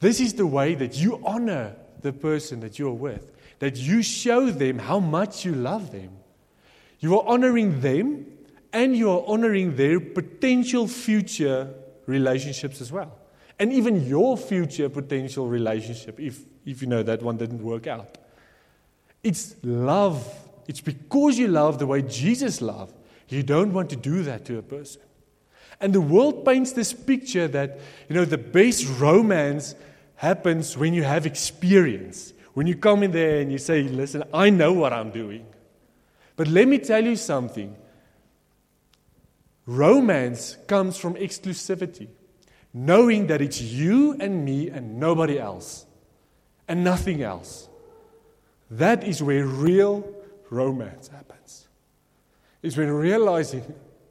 this 0.00 0.20
is 0.20 0.34
the 0.34 0.46
way 0.46 0.74
that 0.74 0.96
you 0.96 1.20
honor 1.24 1.74
the 2.02 2.12
person 2.12 2.60
that 2.60 2.78
you're 2.78 2.92
with, 2.92 3.32
that 3.58 3.76
you 3.76 4.02
show 4.02 4.50
them 4.50 4.78
how 4.78 5.00
much 5.00 5.44
you 5.44 5.54
love 5.54 5.92
them. 5.92 6.10
You 7.00 7.18
are 7.18 7.26
honoring 7.26 7.80
them 7.80 8.26
and 8.72 8.96
you 8.96 9.10
are 9.10 9.24
honoring 9.26 9.76
their 9.76 10.00
potential 10.00 10.88
future 10.88 11.72
relationships 12.06 12.80
as 12.80 12.92
well 12.92 13.16
and 13.58 13.72
even 13.72 14.06
your 14.06 14.36
future 14.36 14.88
potential 14.88 15.48
relationship 15.48 16.20
if, 16.20 16.40
if 16.64 16.82
you 16.82 16.88
know 16.88 17.02
that 17.02 17.22
one 17.22 17.36
didn't 17.36 17.62
work 17.62 17.86
out. 17.86 18.18
It's 19.22 19.56
love. 19.62 20.26
It's 20.68 20.80
because 20.80 21.38
you 21.38 21.48
love 21.48 21.78
the 21.78 21.86
way 21.86 22.02
Jesus 22.02 22.60
loved. 22.60 22.94
You 23.28 23.42
don't 23.42 23.72
want 23.72 23.90
to 23.90 23.96
do 23.96 24.22
that 24.24 24.44
to 24.46 24.58
a 24.58 24.62
person. 24.62 25.02
And 25.80 25.92
the 25.92 26.00
world 26.00 26.44
paints 26.44 26.72
this 26.72 26.92
picture 26.92 27.48
that, 27.48 27.78
you 28.08 28.14
know, 28.14 28.24
the 28.24 28.38
best 28.38 28.86
romance 28.98 29.74
happens 30.16 30.76
when 30.76 30.94
you 30.94 31.02
have 31.02 31.26
experience. 31.26 32.32
When 32.54 32.66
you 32.66 32.76
come 32.76 33.02
in 33.02 33.12
there 33.12 33.40
and 33.40 33.52
you 33.52 33.58
say, 33.58 33.82
listen, 33.82 34.24
I 34.32 34.50
know 34.50 34.72
what 34.72 34.92
I'm 34.92 35.10
doing. 35.10 35.46
But 36.36 36.48
let 36.48 36.66
me 36.68 36.78
tell 36.78 37.04
you 37.04 37.16
something 37.16 37.76
romance 39.66 40.56
comes 40.68 40.96
from 40.96 41.14
exclusivity 41.14 42.08
knowing 42.76 43.26
that 43.28 43.40
it's 43.40 43.58
you 43.58 44.14
and 44.20 44.44
me 44.44 44.68
and 44.68 45.00
nobody 45.00 45.38
else, 45.38 45.86
and 46.68 46.84
nothing 46.84 47.22
else. 47.22 47.70
That 48.70 49.02
is 49.02 49.22
where 49.22 49.46
real 49.46 50.06
romance 50.50 51.08
happens. 51.08 51.66
Is 52.60 52.76
when 52.76 52.90
realizing, 52.90 53.64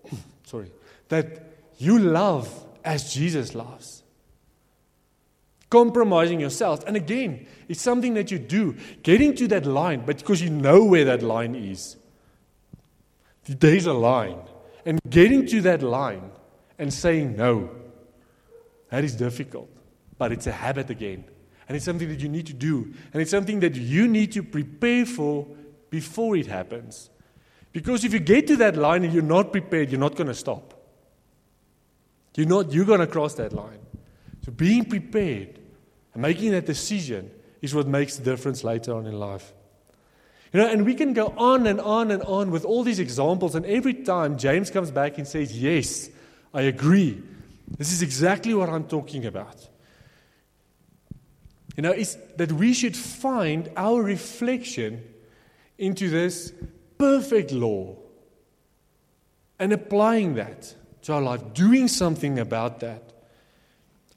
sorry, 0.46 0.72
that 1.10 1.55
you 1.78 2.00
love 2.00 2.50
as 2.84 3.14
Jesus 3.14 3.56
loves. 3.56 4.04
Compromising 5.70 6.40
yourself. 6.40 6.84
And 6.86 6.96
again, 6.96 7.48
it's 7.68 7.82
something 7.82 8.14
that 8.14 8.32
you 8.32 8.40
do. 8.40 8.76
Getting 9.04 9.36
to 9.36 9.48
that 9.50 9.66
line, 9.66 10.04
but 10.06 10.18
because 10.18 10.42
you 10.42 10.50
know 10.50 10.84
where 10.86 11.06
that 11.06 11.22
line 11.22 11.56
is. 11.56 11.98
There's 13.48 13.86
a 13.86 13.94
line. 13.94 14.40
And 14.86 15.00
getting 15.10 15.48
to 15.48 15.62
that 15.62 15.82
line 15.82 16.32
and 16.78 16.94
saying 16.94 17.36
no 17.36 17.70
that 18.90 19.04
is 19.04 19.16
difficult, 19.16 19.70
but 20.18 20.32
it's 20.32 20.48
a 20.48 20.54
habit 20.54 20.90
again. 20.90 21.26
And 21.68 21.76
it's 21.76 21.86
something 21.86 22.08
that 22.08 22.22
you 22.22 22.30
need 22.30 22.48
to 22.48 22.54
do. 22.54 22.94
And 23.12 23.22
it's 23.22 23.32
something 23.32 23.60
that 23.60 23.76
you 23.76 24.08
need 24.08 24.32
to 24.32 24.44
prepare 24.44 25.06
for 25.06 25.48
before 25.90 26.38
it 26.38 26.48
happens. 26.48 27.10
Because 27.74 28.06
if 28.06 28.14
you 28.14 28.20
get 28.20 28.48
to 28.48 28.56
that 28.58 28.78
line 28.78 29.04
and 29.04 29.12
you're 29.12 29.24
not 29.24 29.52
prepared, 29.52 29.92
you're 29.92 30.00
not 30.00 30.16
going 30.16 30.28
to 30.28 30.34
stop. 30.34 30.75
You're, 32.36 32.48
not, 32.48 32.74
you're 32.74 32.86
going 32.86 33.00
to 33.00 33.08
cross 33.08 33.36
that 33.36 33.54
line. 33.54 33.80
So 34.46 34.52
being 34.52 34.86
prepared 34.86 35.60
and 36.14 36.22
making 36.22 36.52
that 36.52 36.66
decision 36.66 37.32
is 37.62 37.74
what 37.74 37.88
makes 37.88 38.18
the 38.18 38.24
difference 38.24 38.64
later 38.64 38.94
on 38.94 39.06
in 39.08 39.18
life. 39.18 39.54
You 40.54 40.62
know, 40.62 40.68
and 40.68 40.86
we 40.86 40.94
can 40.94 41.14
go 41.14 41.34
on 41.38 41.68
and 41.68 41.82
on 41.82 42.12
and 42.12 42.22
on 42.24 42.52
with 42.52 42.64
all 42.64 42.84
these 42.84 43.00
examples, 43.00 43.56
and 43.56 43.66
every 43.66 43.94
time 43.94 44.38
James 44.38 44.70
comes 44.70 44.92
back 44.92 45.18
and 45.18 45.28
says, 45.28 45.58
Yes, 45.58 46.10
I 46.54 46.62
agree. 46.62 47.22
This 47.78 47.92
is 47.92 48.02
exactly 48.02 48.54
what 48.54 48.70
I'm 48.70 48.86
talking 48.86 49.26
about. 49.26 49.68
You 51.76 51.82
know, 51.84 51.92
it's 51.92 52.16
that 52.38 52.54
we 52.54 52.74
should 52.74 52.96
find 52.96 53.70
our 53.76 54.02
reflection 54.02 55.04
into 55.78 56.10
this 56.10 56.54
perfect 56.98 57.52
law 57.52 57.98
and 59.60 59.74
applying 59.74 60.36
that 60.36 60.74
to 61.06 61.14
our 61.14 61.22
life, 61.22 61.54
doing 61.54 61.88
something 61.88 62.40
about 62.40 62.80
that 62.80 63.14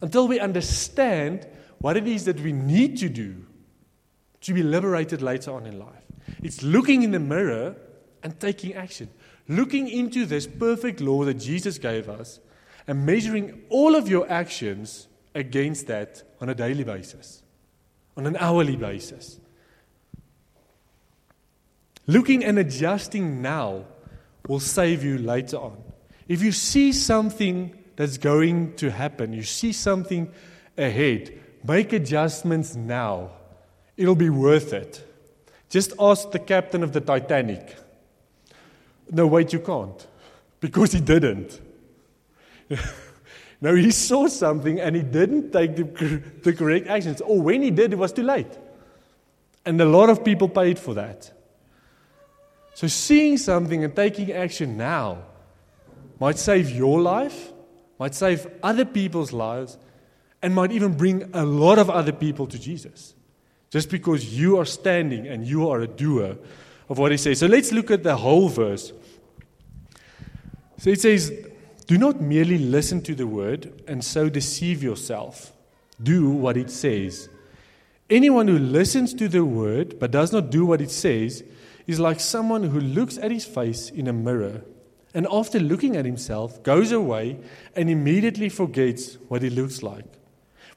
until 0.00 0.26
we 0.26 0.40
understand 0.40 1.46
what 1.78 1.96
it 1.96 2.06
is 2.06 2.24
that 2.24 2.40
we 2.40 2.52
need 2.52 2.96
to 2.98 3.08
do 3.08 3.44
to 4.40 4.54
be 4.54 4.62
liberated 4.62 5.20
later 5.20 5.52
on 5.52 5.66
in 5.66 5.78
life. 5.78 6.04
It's 6.42 6.62
looking 6.62 7.02
in 7.02 7.10
the 7.10 7.18
mirror 7.18 7.76
and 8.22 8.38
taking 8.40 8.74
action, 8.74 9.10
looking 9.48 9.88
into 9.88 10.24
this 10.24 10.46
perfect 10.46 11.00
law 11.00 11.24
that 11.24 11.34
Jesus 11.34 11.76
gave 11.78 12.08
us 12.08 12.40
and 12.86 13.04
measuring 13.04 13.62
all 13.68 13.94
of 13.94 14.08
your 14.08 14.30
actions 14.30 15.08
against 15.34 15.88
that 15.88 16.22
on 16.40 16.48
a 16.48 16.54
daily 16.54 16.84
basis, 16.84 17.42
on 18.16 18.26
an 18.26 18.36
hourly 18.38 18.76
basis. 18.76 19.38
Looking 22.06 22.42
and 22.42 22.58
adjusting 22.58 23.42
now 23.42 23.84
will 24.46 24.60
save 24.60 25.04
you 25.04 25.18
later 25.18 25.58
on. 25.58 25.82
If 26.28 26.42
you 26.42 26.52
see 26.52 26.92
something 26.92 27.74
that's 27.96 28.18
going 28.18 28.74
to 28.76 28.90
happen, 28.90 29.32
you 29.32 29.42
see 29.42 29.72
something 29.72 30.30
ahead, 30.76 31.32
make 31.64 31.92
adjustments 31.92 32.76
now. 32.76 33.30
It'll 33.96 34.14
be 34.14 34.30
worth 34.30 34.72
it. 34.72 35.04
Just 35.70 35.92
ask 35.98 36.30
the 36.30 36.38
captain 36.38 36.82
of 36.82 36.92
the 36.92 37.00
Titanic. 37.00 37.76
No, 39.10 39.26
wait, 39.26 39.52
you 39.52 39.58
can't. 39.58 40.06
Because 40.60 40.92
he 40.92 41.00
didn't. 41.00 41.60
no, 43.60 43.74
he 43.74 43.90
saw 43.90 44.28
something 44.28 44.78
and 44.80 44.94
he 44.94 45.02
didn't 45.02 45.50
take 45.50 45.76
the, 45.76 46.22
the 46.42 46.52
correct 46.52 46.86
actions. 46.86 47.20
Or 47.22 47.40
when 47.40 47.62
he 47.62 47.70
did, 47.70 47.92
it 47.92 47.96
was 47.98 48.12
too 48.12 48.22
late. 48.22 48.58
And 49.64 49.80
a 49.80 49.84
lot 49.84 50.10
of 50.10 50.24
people 50.24 50.48
paid 50.48 50.78
for 50.78 50.94
that. 50.94 51.32
So, 52.74 52.86
seeing 52.86 53.38
something 53.38 53.82
and 53.82 53.94
taking 53.94 54.30
action 54.32 54.76
now 54.76 55.24
might 56.20 56.38
save 56.38 56.70
your 56.70 57.00
life, 57.00 57.52
might 57.98 58.14
save 58.14 58.46
other 58.62 58.84
people's 58.84 59.32
lives, 59.32 59.78
and 60.42 60.54
might 60.54 60.72
even 60.72 60.96
bring 60.96 61.30
a 61.34 61.44
lot 61.44 61.78
of 61.78 61.90
other 61.90 62.12
people 62.12 62.46
to 62.46 62.58
Jesus. 62.58 63.14
Just 63.70 63.90
because 63.90 64.38
you 64.38 64.58
are 64.58 64.64
standing 64.64 65.26
and 65.26 65.46
you 65.46 65.68
are 65.68 65.80
a 65.80 65.86
doer 65.86 66.36
of 66.88 66.98
what 66.98 67.10
he 67.10 67.18
says. 67.18 67.40
So, 67.40 67.46
let's 67.46 67.72
look 67.72 67.90
at 67.90 68.02
the 68.02 68.16
whole 68.16 68.48
verse. 68.48 68.92
So, 70.78 70.90
it 70.90 71.00
says, 71.00 71.32
do 71.86 71.98
not 71.98 72.20
merely 72.20 72.58
listen 72.58 73.02
to 73.02 73.14
the 73.14 73.26
word 73.26 73.82
and 73.86 74.04
so 74.04 74.28
deceive 74.28 74.82
yourself. 74.82 75.52
Do 76.02 76.30
what 76.30 76.56
it 76.56 76.70
says. 76.70 77.28
Anyone 78.10 78.46
who 78.48 78.58
listens 78.58 79.12
to 79.14 79.28
the 79.28 79.44
word 79.44 79.98
but 79.98 80.10
does 80.10 80.32
not 80.32 80.50
do 80.50 80.64
what 80.64 80.80
it 80.80 80.90
says 80.90 81.42
is 81.86 81.98
like 81.98 82.20
someone 82.20 82.64
who 82.64 82.80
looks 82.80 83.18
at 83.18 83.30
his 83.30 83.44
face 83.44 83.90
in 83.90 84.06
a 84.06 84.12
mirror 84.12 84.62
and 85.14 85.26
after 85.30 85.58
looking 85.58 85.96
at 85.96 86.04
himself 86.04 86.62
goes 86.62 86.92
away 86.92 87.38
and 87.74 87.88
immediately 87.88 88.48
forgets 88.48 89.16
what 89.28 89.42
he 89.42 89.50
looks 89.50 89.82
like. 89.82 90.04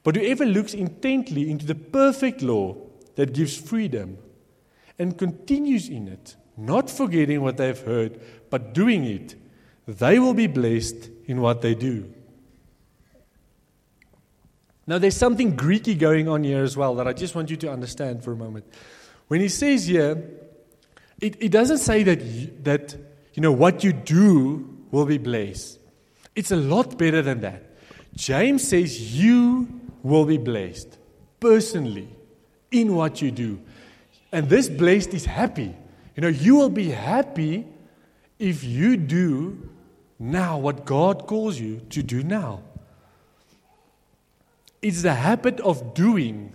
But 0.02 0.16
whoever 0.16 0.46
looks 0.46 0.74
intently 0.74 1.50
into 1.50 1.66
the 1.66 1.74
perfect 1.74 2.42
law 2.42 2.76
that 3.14 3.34
gives 3.34 3.56
freedom 3.56 4.18
and 4.98 5.16
continues 5.16 5.88
in 5.88 6.08
it, 6.08 6.36
not 6.56 6.90
forgetting 6.90 7.42
what 7.42 7.56
they've 7.56 7.78
heard, 7.78 8.20
but 8.50 8.74
doing 8.74 9.04
it, 9.04 9.34
they 9.86 10.18
will 10.18 10.34
be 10.34 10.46
blessed 10.46 11.10
in 11.26 11.40
what 11.40 11.62
they 11.62 11.74
do. 11.74 12.12
Now, 14.86 14.98
there's 14.98 15.16
something 15.16 15.56
Greeky 15.56 15.96
going 15.96 16.28
on 16.28 16.42
here 16.42 16.64
as 16.64 16.76
well 16.76 16.96
that 16.96 17.06
I 17.06 17.12
just 17.12 17.34
want 17.34 17.50
you 17.50 17.56
to 17.58 17.70
understand 17.70 18.24
for 18.24 18.32
a 18.32 18.36
moment. 18.36 18.64
When 19.28 19.40
he 19.40 19.48
says 19.48 19.86
here, 19.86 20.28
it, 21.20 21.36
it 21.40 21.52
doesn't 21.52 21.78
say 21.78 22.02
that, 22.02 22.64
that 22.64 22.96
you 23.34 23.42
know, 23.42 23.52
what 23.52 23.82
you 23.82 23.92
do 23.92 24.68
will 24.90 25.06
be 25.06 25.18
blessed. 25.18 25.78
It's 26.34 26.50
a 26.50 26.56
lot 26.56 26.98
better 26.98 27.22
than 27.22 27.40
that. 27.40 27.62
James 28.14 28.66
says 28.66 29.18
you 29.18 29.80
will 30.02 30.24
be 30.24 30.38
blessed 30.38 30.98
personally 31.40 32.08
in 32.70 32.94
what 32.94 33.22
you 33.22 33.30
do. 33.30 33.60
And 34.32 34.48
this 34.48 34.68
blessed 34.68 35.14
is 35.14 35.24
happy. 35.24 35.74
You 36.16 36.22
know, 36.22 36.28
you 36.28 36.56
will 36.56 36.70
be 36.70 36.90
happy 36.90 37.66
if 38.38 38.64
you 38.64 38.96
do 38.96 39.68
now 40.18 40.58
what 40.58 40.84
God 40.84 41.26
calls 41.26 41.58
you 41.58 41.80
to 41.90 42.02
do 42.02 42.22
now. 42.22 42.62
It's 44.80 45.02
the 45.02 45.14
habit 45.14 45.60
of 45.60 45.94
doing 45.94 46.54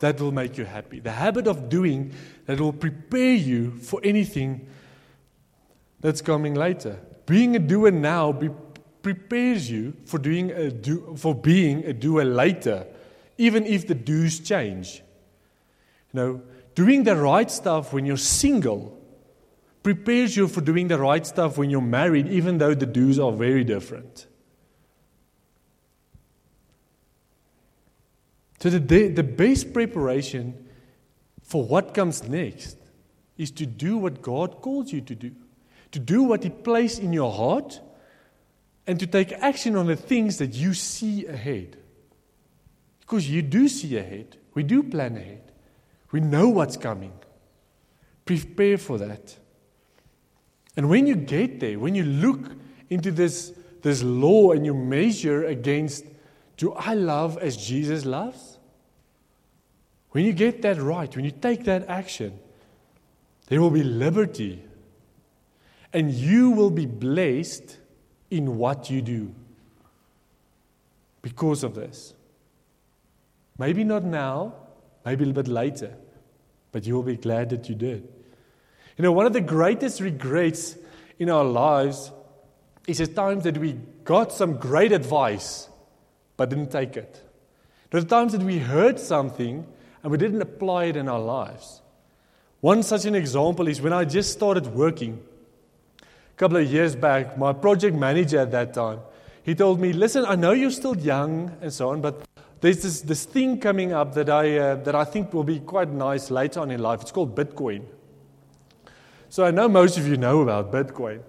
that 0.00 0.20
will 0.20 0.32
make 0.32 0.58
you 0.58 0.64
happy. 0.64 1.00
The 1.00 1.12
habit 1.12 1.46
of 1.46 1.68
doing 1.68 2.12
that 2.46 2.60
will 2.60 2.72
prepare 2.72 3.34
you 3.34 3.72
for 3.72 4.00
anything 4.02 4.66
that's 6.04 6.20
coming 6.20 6.52
later. 6.52 7.00
Being 7.24 7.56
a 7.56 7.58
doer 7.58 7.90
now 7.90 8.30
be, 8.30 8.50
prepares 9.00 9.70
you 9.70 9.94
for, 10.04 10.18
doing 10.18 10.50
a 10.50 10.70
do, 10.70 11.16
for 11.16 11.34
being 11.34 11.82
a 11.86 11.94
doer 11.94 12.24
later, 12.24 12.86
even 13.38 13.64
if 13.64 13.86
the 13.86 13.94
do's 13.94 14.38
change. 14.38 15.02
You 16.12 16.20
know, 16.20 16.42
doing 16.74 17.04
the 17.04 17.16
right 17.16 17.50
stuff 17.50 17.94
when 17.94 18.04
you're 18.04 18.18
single 18.18 19.00
prepares 19.82 20.36
you 20.36 20.46
for 20.46 20.60
doing 20.60 20.88
the 20.88 20.98
right 20.98 21.26
stuff 21.26 21.56
when 21.56 21.70
you're 21.70 21.80
married, 21.80 22.28
even 22.28 22.58
though 22.58 22.74
the 22.74 22.84
do's 22.84 23.18
are 23.18 23.32
very 23.32 23.64
different. 23.64 24.26
So, 28.60 28.68
the, 28.68 29.08
the 29.08 29.22
best 29.22 29.72
preparation 29.72 30.68
for 31.42 31.64
what 31.64 31.94
comes 31.94 32.28
next 32.28 32.76
is 33.38 33.50
to 33.52 33.64
do 33.64 33.96
what 33.96 34.20
God 34.20 34.60
calls 34.60 34.92
you 34.92 35.00
to 35.00 35.14
do, 35.14 35.32
to 35.94 36.00
do 36.00 36.24
what 36.24 36.42
He 36.42 36.50
placed 36.50 36.98
in 36.98 37.12
your 37.12 37.32
heart, 37.32 37.80
and 38.84 38.98
to 38.98 39.06
take 39.06 39.30
action 39.32 39.76
on 39.76 39.86
the 39.86 39.94
things 39.94 40.38
that 40.38 40.52
you 40.52 40.74
see 40.74 41.24
ahead. 41.24 41.76
Because 42.98 43.30
you 43.30 43.42
do 43.42 43.68
see 43.68 43.96
ahead, 43.96 44.36
we 44.54 44.64
do 44.64 44.82
plan 44.82 45.16
ahead, 45.16 45.52
we 46.10 46.18
know 46.18 46.48
what's 46.48 46.76
coming. 46.76 47.12
Prepare 48.24 48.76
for 48.78 48.98
that. 48.98 49.36
And 50.76 50.88
when 50.88 51.06
you 51.06 51.14
get 51.14 51.60
there, 51.60 51.78
when 51.78 51.94
you 51.94 52.02
look 52.02 52.40
into 52.90 53.12
this, 53.12 53.52
this 53.82 54.02
law 54.02 54.50
and 54.50 54.66
you 54.66 54.74
measure 54.74 55.44
against 55.44 56.06
do 56.56 56.72
I 56.72 56.94
love 56.94 57.38
as 57.38 57.56
Jesus 57.56 58.04
loves? 58.04 58.58
When 60.10 60.24
you 60.24 60.32
get 60.32 60.62
that 60.62 60.80
right, 60.80 61.14
when 61.14 61.24
you 61.24 61.30
take 61.30 61.64
that 61.64 61.88
action, 61.88 62.38
there 63.46 63.60
will 63.60 63.70
be 63.70 63.84
liberty. 63.84 64.60
And 65.94 66.12
you 66.12 66.50
will 66.50 66.70
be 66.70 66.86
blessed 66.86 67.78
in 68.30 68.58
what 68.58 68.90
you 68.90 69.00
do 69.00 69.32
because 71.22 71.62
of 71.62 71.76
this. 71.76 72.12
Maybe 73.58 73.84
not 73.84 74.02
now, 74.02 74.54
maybe 75.06 75.22
a 75.22 75.28
little 75.28 75.42
bit 75.42 75.50
later, 75.50 75.94
but 76.72 76.84
you 76.84 76.96
will 76.96 77.04
be 77.04 77.16
glad 77.16 77.50
that 77.50 77.68
you 77.68 77.76
did. 77.76 78.08
You 78.96 79.02
know, 79.02 79.12
one 79.12 79.24
of 79.24 79.32
the 79.32 79.40
greatest 79.40 80.00
regrets 80.00 80.76
in 81.20 81.30
our 81.30 81.44
lives 81.44 82.10
is 82.88 82.98
the 82.98 83.06
times 83.06 83.44
that 83.44 83.56
we 83.56 83.78
got 84.02 84.32
some 84.32 84.56
great 84.56 84.90
advice 84.90 85.68
but 86.36 86.50
didn't 86.50 86.72
take 86.72 86.96
it. 86.96 87.22
There 87.90 88.00
are 88.00 88.04
times 88.04 88.32
that 88.32 88.42
we 88.42 88.58
heard 88.58 88.98
something 88.98 89.64
and 90.02 90.10
we 90.10 90.18
didn't 90.18 90.42
apply 90.42 90.86
it 90.86 90.96
in 90.96 91.08
our 91.08 91.20
lives. 91.20 91.80
One 92.60 92.82
such 92.82 93.04
an 93.04 93.14
example 93.14 93.68
is 93.68 93.80
when 93.80 93.92
I 93.92 94.04
just 94.04 94.32
started 94.32 94.66
working 94.66 95.22
a 96.34 96.36
couple 96.36 96.56
of 96.56 96.70
years 96.70 96.96
back, 96.96 97.38
my 97.38 97.52
project 97.52 97.96
manager 97.96 98.40
at 98.40 98.50
that 98.50 98.74
time, 98.74 98.98
he 99.44 99.54
told 99.54 99.80
me, 99.80 99.92
Listen, 99.92 100.24
I 100.26 100.34
know 100.34 100.50
you're 100.52 100.70
still 100.70 100.96
young 100.96 101.56
and 101.60 101.72
so 101.72 101.90
on, 101.90 102.00
but 102.00 102.26
there's 102.60 102.82
this, 102.82 103.02
this 103.02 103.24
thing 103.24 103.60
coming 103.60 103.92
up 103.92 104.14
that 104.14 104.28
I, 104.28 104.58
uh, 104.58 104.74
that 104.76 104.94
I 104.94 105.04
think 105.04 105.32
will 105.32 105.44
be 105.44 105.60
quite 105.60 105.90
nice 105.90 106.30
later 106.30 106.60
on 106.60 106.70
in 106.70 106.80
life. 106.80 107.02
It's 107.02 107.12
called 107.12 107.36
Bitcoin. 107.36 107.84
So 109.28 109.44
I 109.44 109.50
know 109.50 109.68
most 109.68 109.98
of 109.98 110.08
you 110.08 110.16
know 110.16 110.40
about 110.40 110.72
Bitcoin. 110.72 111.20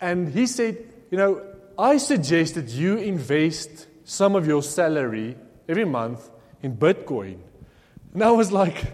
And 0.00 0.28
he 0.28 0.46
said, 0.46 0.76
You 1.10 1.18
know, 1.18 1.42
I 1.78 1.96
suggest 1.96 2.54
that 2.56 2.68
you 2.68 2.98
invest 2.98 3.86
some 4.04 4.34
of 4.34 4.46
your 4.46 4.62
salary 4.62 5.36
every 5.68 5.84
month 5.84 6.30
in 6.62 6.76
Bitcoin. 6.76 7.38
And 8.14 8.24
I 8.24 8.30
was 8.30 8.50
like, 8.50 8.84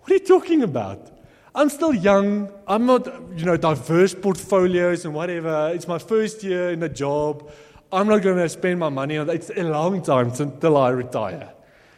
what 0.00 0.10
are 0.10 0.14
you 0.14 0.20
talking 0.20 0.62
about? 0.62 1.11
I'm 1.54 1.68
still 1.68 1.92
young. 1.92 2.50
I'm 2.66 2.86
not, 2.86 3.06
you 3.36 3.44
know, 3.44 3.56
diverse 3.56 4.14
portfolios 4.14 5.04
and 5.04 5.14
whatever. 5.14 5.70
It's 5.74 5.86
my 5.86 5.98
first 5.98 6.42
year 6.42 6.70
in 6.70 6.82
a 6.82 6.88
job. 6.88 7.50
I'm 7.92 8.08
not 8.08 8.22
going 8.22 8.38
to 8.38 8.48
spend 8.48 8.80
my 8.80 8.88
money 8.88 9.18
on 9.18 9.26
that. 9.26 9.36
It's 9.36 9.50
a 9.50 9.64
long 9.64 10.02
time 10.02 10.32
until 10.38 10.76
I 10.78 10.90
retire. 10.90 11.52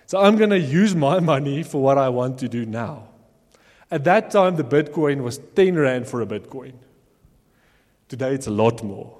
So 0.06 0.20
I'm 0.20 0.36
going 0.36 0.50
to 0.50 0.58
use 0.58 0.94
my 0.94 1.20
money 1.32 1.62
for 1.62 1.80
what 1.80 1.98
I 1.98 2.08
want 2.08 2.38
to 2.40 2.48
do 2.48 2.66
now. 2.66 3.08
At 3.90 4.04
that 4.04 4.32
time, 4.32 4.56
the 4.56 4.64
Bitcoin 4.64 5.22
was 5.22 5.38
10 5.54 5.76
Rand 5.76 6.08
for 6.08 6.20
a 6.20 6.26
Bitcoin. 6.26 6.72
Today, 8.08 8.34
it's 8.34 8.48
a 8.48 8.50
lot 8.50 8.82
more. 8.82 9.18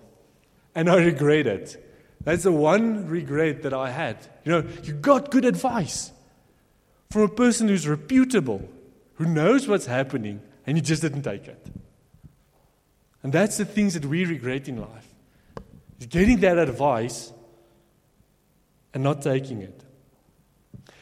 And 0.75 0.91
I 0.91 0.97
regret 0.97 1.47
it. 1.47 1.81
That's 2.25 2.43
the 2.43 2.53
one 2.53 3.07
regret 3.07 3.63
that 3.63 3.73
I 3.73 3.91
had. 3.91 4.17
You 4.45 4.53
know, 4.53 4.65
you 4.83 4.95
got 4.95 5.31
good 5.31 5.45
advice 5.45 6.11
from 7.11 7.23
a 7.23 7.29
person 7.29 7.69
who's 7.69 7.87
reputable, 7.87 8.69
who 9.15 9.27
knows 9.27 9.69
what's 9.69 9.87
happening, 9.87 10.41
and 10.67 10.77
you 10.77 10.83
just 10.83 11.03
didn't 11.03 11.23
take 11.23 11.47
it. 11.47 11.67
And 13.23 13.33
that's 13.33 13.57
the 13.57 13.65
things 13.65 13.95
that 13.95 14.05
we 14.05 14.25
regret 14.25 14.69
in 14.69 14.81
life. 14.81 15.09
Is 16.01 16.07
getting 16.07 16.41
that 16.41 16.59
advice 16.59 17.33
and 18.93 19.03
not 19.03 19.23
taking 19.23 19.63
it. 19.63 19.81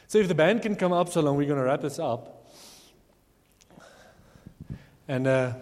So 0.07 0.19
if 0.19 0.29
the 0.29 0.35
band 0.35 0.63
can 0.63 0.77
come 0.77 0.93
up 0.93 1.09
so 1.09 1.21
long, 1.23 1.37
we're 1.37 1.47
going 1.47 1.59
to 1.59 1.65
wrap 1.65 1.81
this 1.81 1.99
up. 1.99 2.47
And 5.09 5.27
uh, 5.27 5.53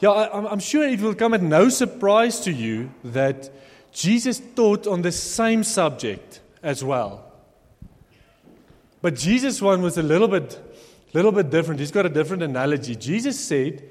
yeah, 0.00 0.10
I, 0.10 0.52
I'm 0.52 0.60
sure 0.60 0.86
it 0.86 1.00
will 1.00 1.14
come 1.14 1.34
at 1.34 1.42
no 1.42 1.68
surprise 1.68 2.40
to 2.40 2.52
you 2.52 2.90
that 3.04 3.50
Jesus 3.92 4.40
taught 4.54 4.86
on 4.86 5.02
the 5.02 5.12
same 5.12 5.64
subject 5.64 6.40
as 6.62 6.84
well. 6.84 7.24
But 9.02 9.16
Jesus' 9.16 9.60
one 9.60 9.82
was 9.82 9.96
a 9.96 10.02
little 10.02 10.28
bit, 10.28 10.58
little 11.12 11.32
bit 11.32 11.50
different. 11.50 11.80
He's 11.80 11.90
got 11.90 12.06
a 12.06 12.08
different 12.08 12.42
analogy. 12.42 12.96
Jesus 12.96 13.38
said, 13.38 13.82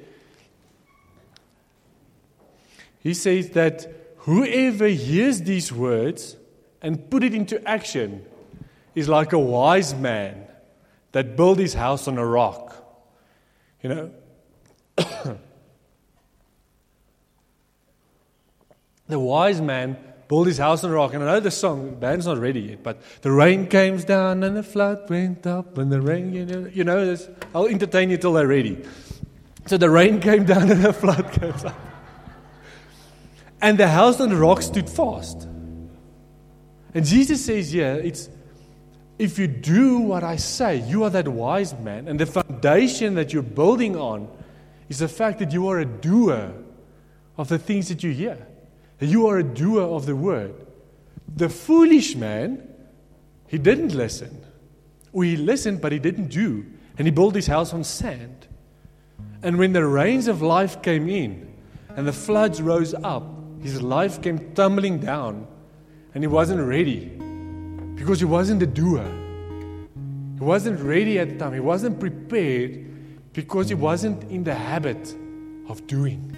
He 2.99 3.13
says 3.13 3.51
that 3.51 4.13
whoever 4.19 4.87
hears 4.87 5.41
these 5.41 5.71
words 5.71 6.35
and 6.81 7.09
put 7.09 7.23
it 7.23 7.33
into 7.33 7.65
action 7.67 8.25
is 8.95 9.07
like 9.07 9.33
a 9.33 9.39
wise 9.39 9.93
man 9.93 10.45
that 11.11 11.35
built 11.35 11.59
his 11.59 11.73
house 11.73 12.07
on 12.07 12.17
a 12.17 12.25
rock. 12.25 12.75
You 13.81 13.89
know? 13.89 14.11
the 19.07 19.19
wise 19.19 19.61
man 19.61 19.97
build 20.29 20.45
his 20.45 20.59
house 20.59 20.83
on 20.83 20.91
the 20.91 20.95
rock. 20.95 21.13
And 21.13 21.23
I 21.23 21.25
know 21.25 21.39
the 21.39 21.51
song, 21.51 21.89
the 21.89 21.95
band's 21.97 22.27
not 22.27 22.37
ready 22.37 22.61
yet, 22.61 22.83
but 22.83 23.01
the 23.23 23.31
rain 23.31 23.67
came 23.67 23.97
down 23.97 24.43
and 24.43 24.55
the 24.55 24.63
flood 24.63 25.09
went 25.09 25.45
up 25.47 25.77
and 25.77 25.91
the 25.91 25.99
rain, 25.99 26.31
you 26.33 26.45
know, 26.45 26.69
you 26.71 26.83
know 26.83 27.17
I'll 27.53 27.67
entertain 27.67 28.11
you 28.11 28.17
till 28.17 28.33
they're 28.33 28.47
ready. 28.47 28.85
So 29.65 29.77
the 29.77 29.89
rain 29.89 30.21
came 30.21 30.45
down 30.45 30.69
and 30.69 30.85
the 30.85 30.93
flood 30.93 31.31
came 31.33 31.51
up. 31.51 31.77
And 33.61 33.77
the 33.77 33.87
house 33.87 34.21
on 34.21 34.29
the 34.29 34.37
rock 34.37 34.61
stood 34.61 34.87
fast. 34.87 35.47
And 36.93 37.05
Jesus 37.05 37.43
says, 37.43 37.73
yeah, 37.73 37.95
it's 37.95 38.29
if 39.17 39.37
you 39.37 39.47
do 39.47 39.97
what 39.97 40.23
I 40.23 40.35
say, 40.35 40.77
you 40.87 41.03
are 41.03 41.09
that 41.09 41.27
wise 41.27 41.73
man. 41.79 42.07
And 42.07 42.19
the 42.19 42.27
foundation 42.27 43.15
that 43.15 43.33
you're 43.33 43.41
building 43.43 43.97
on 43.97 44.29
is 44.89 44.99
the 44.99 45.07
fact 45.07 45.39
that 45.39 45.51
you 45.51 45.67
are 45.69 45.79
a 45.79 45.85
doer 45.85 46.53
of 47.35 47.49
the 47.49 47.57
things 47.57 47.89
that 47.89 48.03
you 48.03 48.11
hear. 48.11 48.45
You 48.99 49.27
are 49.27 49.37
a 49.37 49.43
doer 49.43 49.83
of 49.83 50.05
the 50.05 50.15
word. 50.15 50.53
The 51.35 51.49
foolish 51.49 52.15
man, 52.15 52.67
he 53.47 53.57
didn't 53.57 53.93
listen. 53.93 54.45
Or 55.13 55.23
he 55.23 55.37
listened, 55.37 55.81
but 55.81 55.91
he 55.91 55.99
didn't 55.99 56.27
do. 56.27 56.65
And 56.97 57.07
he 57.07 57.11
built 57.11 57.35
his 57.35 57.47
house 57.47 57.73
on 57.73 57.83
sand. 57.83 58.47
And 59.41 59.57
when 59.57 59.71
the 59.73 59.85
rains 59.85 60.27
of 60.27 60.41
life 60.41 60.81
came 60.81 61.07
in 61.07 61.53
and 61.95 62.07
the 62.07 62.13
floods 62.13 62.61
rose 62.61 62.93
up, 62.93 63.23
his 63.61 63.81
life 63.81 64.21
came 64.21 64.53
tumbling 64.53 64.99
down. 64.99 65.47
And 66.13 66.23
he 66.23 66.27
wasn't 66.27 66.67
ready 66.67 67.05
because 67.95 68.19
he 68.19 68.25
wasn't 68.25 68.61
a 68.63 68.67
doer. 68.67 69.05
He 70.35 70.43
wasn't 70.43 70.79
ready 70.79 71.19
at 71.19 71.29
the 71.29 71.37
time. 71.37 71.53
He 71.53 71.59
wasn't 71.59 71.99
prepared 71.99 73.33
because 73.33 73.69
he 73.69 73.75
wasn't 73.75 74.23
in 74.31 74.43
the 74.43 74.55
habit 74.55 75.15
of 75.69 75.85
doing. 75.87 76.35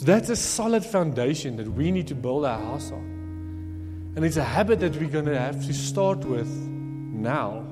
So 0.00 0.06
that's 0.06 0.30
a 0.30 0.36
solid 0.36 0.82
foundation 0.82 1.56
that 1.58 1.68
we 1.68 1.90
need 1.90 2.06
to 2.06 2.14
build 2.14 2.46
our 2.46 2.58
house 2.58 2.90
on. 2.90 4.14
And 4.16 4.24
it's 4.24 4.38
a 4.38 4.42
habit 4.42 4.80
that 4.80 4.96
we're 4.96 5.10
going 5.10 5.26
to 5.26 5.38
have 5.38 5.62
to 5.66 5.74
start 5.74 6.20
with 6.20 6.48
now 6.48 7.66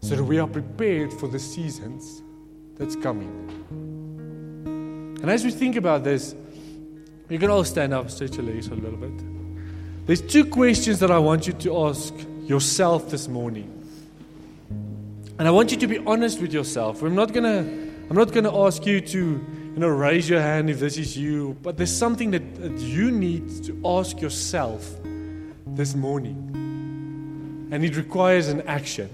so 0.00 0.16
that 0.16 0.24
we 0.24 0.40
are 0.40 0.48
prepared 0.48 1.12
for 1.12 1.28
the 1.28 1.38
seasons 1.38 2.24
that's 2.76 2.96
coming. 2.96 3.30
And 5.22 5.30
as 5.30 5.44
we 5.44 5.52
think 5.52 5.76
about 5.76 6.02
this, 6.02 6.34
you 7.28 7.38
can 7.38 7.50
all 7.50 7.62
stand 7.62 7.94
up, 7.94 8.10
stretch 8.10 8.34
your 8.34 8.46
legs 8.46 8.66
a 8.66 8.74
little 8.74 8.98
bit. 8.98 10.06
There's 10.06 10.22
two 10.22 10.44
questions 10.44 10.98
that 10.98 11.12
I 11.12 11.20
want 11.20 11.46
you 11.46 11.52
to 11.52 11.86
ask 11.86 12.12
yourself 12.46 13.10
this 13.10 13.28
morning. 13.28 13.70
And 15.38 15.46
I 15.46 15.52
want 15.52 15.70
you 15.70 15.76
to 15.76 15.86
be 15.86 15.98
honest 15.98 16.40
with 16.40 16.52
yourself. 16.52 17.00
I'm 17.02 17.14
not 17.14 17.32
gonna 17.32 17.58
I'm 18.10 18.16
not 18.16 18.32
gonna 18.32 18.66
ask 18.66 18.84
you 18.84 19.00
to 19.00 19.55
you 19.76 19.80
know, 19.80 19.88
raise 19.88 20.26
your 20.26 20.40
hand 20.40 20.70
if 20.70 20.80
this 20.80 20.96
is 20.96 21.18
you. 21.18 21.54
But 21.62 21.76
there's 21.76 21.94
something 21.94 22.30
that, 22.30 22.54
that 22.62 22.78
you 22.78 23.10
need 23.10 23.62
to 23.64 23.78
ask 23.84 24.22
yourself 24.22 24.90
this 25.66 25.94
morning. 25.94 27.68
And 27.70 27.84
it 27.84 27.94
requires 27.94 28.48
an 28.48 28.62
action. 28.62 29.10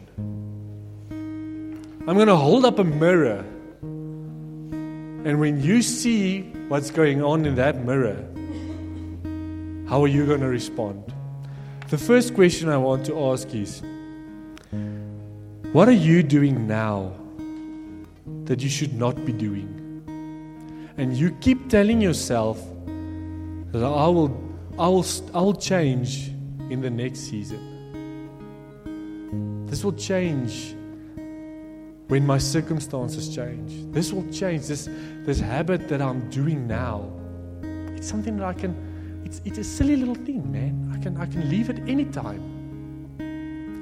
I'm 1.10 2.14
going 2.14 2.28
to 2.28 2.36
hold 2.36 2.64
up 2.64 2.78
a 2.78 2.84
mirror. 2.84 3.44
And 3.80 5.40
when 5.40 5.60
you 5.60 5.82
see 5.82 6.42
what's 6.68 6.92
going 6.92 7.24
on 7.24 7.44
in 7.44 7.56
that 7.56 7.84
mirror, 7.84 8.24
how 9.88 10.04
are 10.04 10.08
you 10.08 10.26
going 10.26 10.42
to 10.42 10.48
respond? 10.48 11.12
The 11.88 11.98
first 11.98 12.36
question 12.36 12.68
I 12.68 12.76
want 12.76 13.04
to 13.06 13.20
ask 13.32 13.52
is 13.52 13.82
What 15.72 15.88
are 15.88 15.98
you 16.08 16.22
doing 16.22 16.68
now 16.68 17.14
that 18.44 18.62
you 18.62 18.70
should 18.70 18.94
not 18.94 19.24
be 19.24 19.32
doing? 19.32 19.82
And 20.97 21.16
you 21.16 21.30
keep 21.40 21.68
telling 21.68 22.01
yourself 22.01 22.59
that 23.72 23.82
I 23.82 24.09
will, 24.09 24.36
I 24.78 24.88
will, 24.88 25.07
I 25.34 25.40
will 25.40 25.55
change 25.55 26.28
in 26.70 26.80
the 26.80 26.90
next 26.90 27.20
season. 27.20 27.70
This 29.66 29.82
will 29.84 29.95
change 29.95 30.74
when 32.09 32.26
my 32.26 32.36
circumstances 32.36 33.34
change. 33.34 33.72
This 33.93 34.12
will 34.12 34.30
change. 34.30 34.66
This, 34.66 34.88
this 35.24 35.40
habit 35.40 35.88
that 35.88 36.03
I'm 36.03 36.28
doing 36.28 36.66
now, 36.66 37.11
it's 37.97 38.07
something 38.07 38.36
that 38.36 38.47
I 38.47 38.53
can, 38.53 39.22
it's, 39.24 39.40
it's 39.47 39.57
a 39.59 39.64
silly 39.64 39.97
little 39.97 40.14
thing, 40.14 40.53
man. 40.53 40.93
I 40.95 40.99
can, 41.03 41.16
I 41.16 41.24
can 41.24 41.49
leave 41.49 41.70
it 41.70 41.78
anytime. 41.88 42.43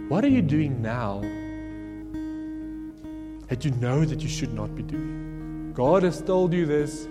What 0.08 0.24
are 0.24 0.28
you 0.28 0.42
doing 0.42 0.80
now 0.80 1.20
that 3.48 3.64
you 3.64 3.72
know 3.72 4.04
that 4.04 4.20
you 4.20 4.28
should 4.28 4.54
not 4.54 4.76
be 4.76 4.84
doing? 4.84 5.29
God 5.74 6.02
has 6.02 6.20
told 6.22 6.52
you 6.52 6.66
this 6.66 7.08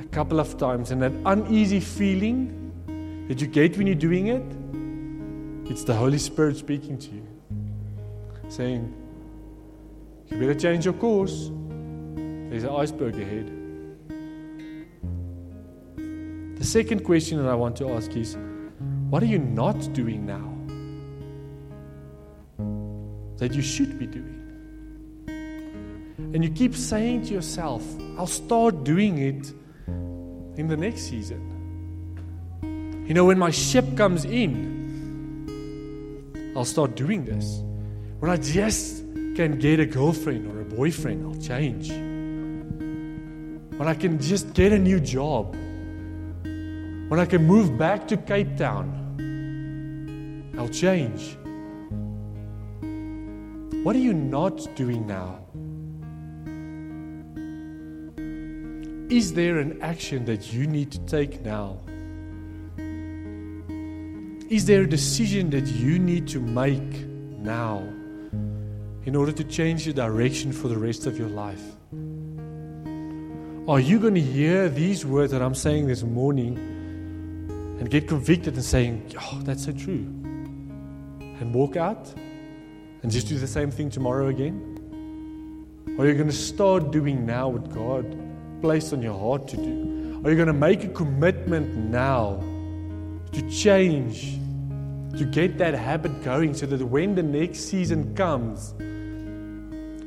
a 0.00 0.06
couple 0.06 0.40
of 0.40 0.56
times, 0.58 0.90
and 0.90 1.00
that 1.02 1.12
uneasy 1.26 1.80
feeling 1.80 2.56
that 3.28 3.40
you 3.40 3.46
get 3.46 3.76
when 3.78 3.86
you're 3.86 3.96
doing 3.96 4.26
it, 4.28 5.70
it's 5.70 5.84
the 5.84 5.94
Holy 5.94 6.18
Spirit 6.18 6.56
speaking 6.56 6.98
to 6.98 7.10
you, 7.10 7.26
saying, 8.48 8.92
You 10.28 10.38
better 10.38 10.54
change 10.54 10.84
your 10.84 10.94
course. 10.94 11.50
There's 12.50 12.64
an 12.64 12.70
iceberg 12.70 13.16
ahead. 13.16 13.56
The 16.60 16.66
second 16.66 17.04
question 17.04 17.42
that 17.42 17.48
I 17.48 17.54
want 17.54 17.76
to 17.76 17.90
ask 17.92 18.14
is 18.16 18.36
what 19.08 19.22
are 19.22 19.26
you 19.26 19.38
not 19.38 19.92
doing 19.92 20.26
now 20.26 20.46
that 23.38 23.54
you 23.54 23.62
should 23.62 23.98
be 23.98 24.06
doing? 24.06 24.29
And 26.32 26.44
you 26.44 26.50
keep 26.50 26.76
saying 26.76 27.26
to 27.26 27.34
yourself, 27.34 27.82
I'll 28.16 28.26
start 28.26 28.84
doing 28.84 29.18
it 29.18 29.52
in 30.56 30.68
the 30.68 30.76
next 30.76 31.02
season. 31.02 31.40
You 33.08 33.14
know, 33.14 33.24
when 33.24 33.38
my 33.38 33.50
ship 33.50 33.96
comes 33.96 34.24
in, 34.24 34.70
I'll 36.56 36.64
start 36.64 36.94
doing 36.94 37.24
this. 37.24 37.62
When 38.20 38.30
I 38.30 38.36
just 38.36 39.02
can 39.34 39.58
get 39.58 39.80
a 39.80 39.86
girlfriend 39.86 40.46
or 40.52 40.60
a 40.60 40.64
boyfriend, 40.64 41.24
I'll 41.26 41.40
change. 41.40 41.90
When 43.78 43.88
I 43.88 43.94
can 43.94 44.20
just 44.20 44.52
get 44.54 44.72
a 44.72 44.78
new 44.78 45.00
job, 45.00 45.56
when 47.10 47.18
I 47.18 47.24
can 47.26 47.44
move 47.44 47.76
back 47.76 48.06
to 48.08 48.16
Cape 48.16 48.56
Town, 48.56 48.94
I'll 50.58 50.68
change. 50.68 51.36
What 53.82 53.96
are 53.96 54.00
you 54.00 54.12
not 54.12 54.76
doing 54.76 55.06
now? 55.06 55.40
Is 59.10 59.32
there 59.32 59.58
an 59.58 59.82
action 59.82 60.24
that 60.26 60.52
you 60.52 60.68
need 60.68 60.92
to 60.92 61.00
take 61.00 61.42
now? 61.42 61.80
Is 64.48 64.66
there 64.66 64.82
a 64.82 64.88
decision 64.88 65.50
that 65.50 65.66
you 65.66 65.98
need 65.98 66.28
to 66.28 66.38
make 66.38 67.08
now 67.40 67.78
in 69.06 69.16
order 69.16 69.32
to 69.32 69.42
change 69.42 69.84
your 69.84 69.94
direction 69.94 70.52
for 70.52 70.68
the 70.68 70.78
rest 70.78 71.06
of 71.06 71.18
your 71.18 71.28
life? 71.28 71.60
Are 73.68 73.80
you 73.80 73.98
going 73.98 74.14
to 74.14 74.20
hear 74.20 74.68
these 74.68 75.04
words 75.04 75.32
that 75.32 75.42
I'm 75.42 75.56
saying 75.56 75.88
this 75.88 76.04
morning 76.04 76.56
and 77.80 77.90
get 77.90 78.06
convicted 78.06 78.54
and 78.54 78.64
saying, 78.64 79.12
Oh, 79.20 79.40
that's 79.42 79.64
so 79.64 79.72
true? 79.72 80.06
And 81.40 81.52
walk 81.52 81.74
out 81.74 82.14
and 83.02 83.10
just 83.10 83.26
do 83.26 83.40
the 83.40 83.48
same 83.48 83.72
thing 83.72 83.90
tomorrow 83.90 84.28
again? 84.28 84.76
Or 85.98 86.04
are 86.04 86.08
you 86.08 86.14
going 86.14 86.28
to 86.28 86.32
start 86.32 86.92
doing 86.92 87.26
now 87.26 87.48
what 87.48 87.74
God 87.74 88.29
placed 88.60 88.92
on 88.92 89.02
your 89.02 89.18
heart 89.18 89.48
to 89.48 89.56
do? 89.56 90.20
Are 90.24 90.30
you 90.30 90.36
going 90.36 90.48
to 90.48 90.52
make 90.52 90.84
a 90.84 90.88
commitment 90.88 91.74
now 91.76 92.42
to 93.32 93.50
change, 93.50 94.38
to 95.18 95.24
get 95.24 95.56
that 95.58 95.74
habit 95.74 96.22
going 96.22 96.54
so 96.54 96.66
that 96.66 96.84
when 96.84 97.14
the 97.14 97.22
next 97.22 97.60
season 97.60 98.14
comes, 98.14 98.74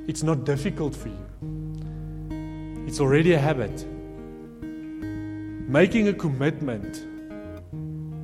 it's 0.07 0.23
not 0.23 0.43
difficult 0.43 0.95
for 0.95 1.09
you? 1.09 2.85
It's 2.87 2.99
already 2.99 3.33
a 3.33 3.39
habit. 3.39 3.85
Making 5.67 6.09
a 6.09 6.13
commitment 6.13 7.05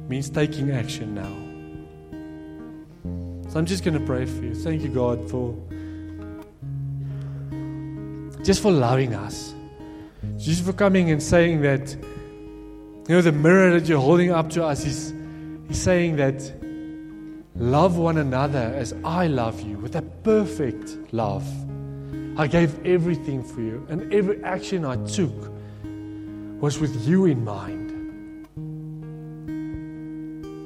means 0.09 0.29
taking 0.29 0.71
action 0.71 1.15
now. 1.15 1.33
So 3.49 3.57
I'm 3.57 3.65
just 3.65 3.83
going 3.83 3.97
to 3.97 4.05
pray 4.05 4.25
for 4.25 4.43
you. 4.43 4.53
Thank 4.53 4.83
you, 4.83 4.89
God, 4.89 5.27
for 5.29 5.55
just 8.43 8.61
for 8.61 8.71
loving 8.71 9.15
us. 9.15 9.55
Jesus 10.37 10.65
for 10.65 10.73
coming 10.73 11.11
and 11.11 11.21
saying 11.21 11.61
that, 11.61 11.95
you 11.95 13.15
know, 13.15 13.21
the 13.21 13.31
mirror 13.31 13.79
that 13.79 13.87
you're 13.87 14.01
holding 14.01 14.31
up 14.31 14.49
to 14.51 14.63
us 14.63 14.85
is 14.85 15.13
He's 15.67 15.81
saying 15.81 16.15
that 16.15 16.51
love 17.55 17.97
one 17.97 18.17
another 18.17 18.73
as 18.75 18.93
I 19.03 19.27
love 19.27 19.61
you 19.61 19.77
with 19.77 19.95
a 19.95 20.01
perfect 20.01 20.97
love. 21.13 21.45
I 22.37 22.47
gave 22.47 22.85
everything 22.85 23.43
for 23.43 23.61
you, 23.61 23.85
and 23.89 24.13
every 24.13 24.43
action 24.43 24.85
I 24.85 24.95
took 25.05 25.51
was 26.61 26.79
with 26.79 27.07
you 27.07 27.25
in 27.25 27.43
mind. 27.43 27.91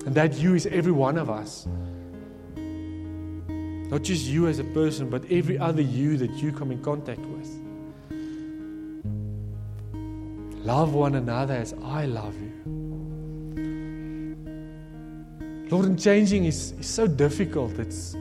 And 0.06 0.16
that 0.16 0.38
you 0.38 0.56
is 0.56 0.66
every 0.68 0.92
one 0.92 1.18
of 1.18 1.30
us. 1.30 1.68
Not 3.90 4.04
just 4.04 4.26
you 4.26 4.48
as 4.48 4.60
a 4.60 4.64
person, 4.66 5.10
but 5.10 5.24
every 5.30 5.58
other 5.58 5.82
you 5.82 6.18
that 6.18 6.32
you 6.32 6.52
come 6.52 6.72
in 6.72 6.82
contact 6.82 7.22
with. 7.22 7.63
Love 10.64 10.94
one 10.94 11.16
another 11.16 11.56
as 11.56 11.74
I 11.84 12.06
love 12.06 12.36
you. 12.42 12.52
Lord, 15.70 15.86
and 15.86 16.00
changing 16.00 16.46
is, 16.46 16.72
is 16.80 16.88
so 16.88 17.06
difficult. 17.06 17.78
It's, 17.80 18.16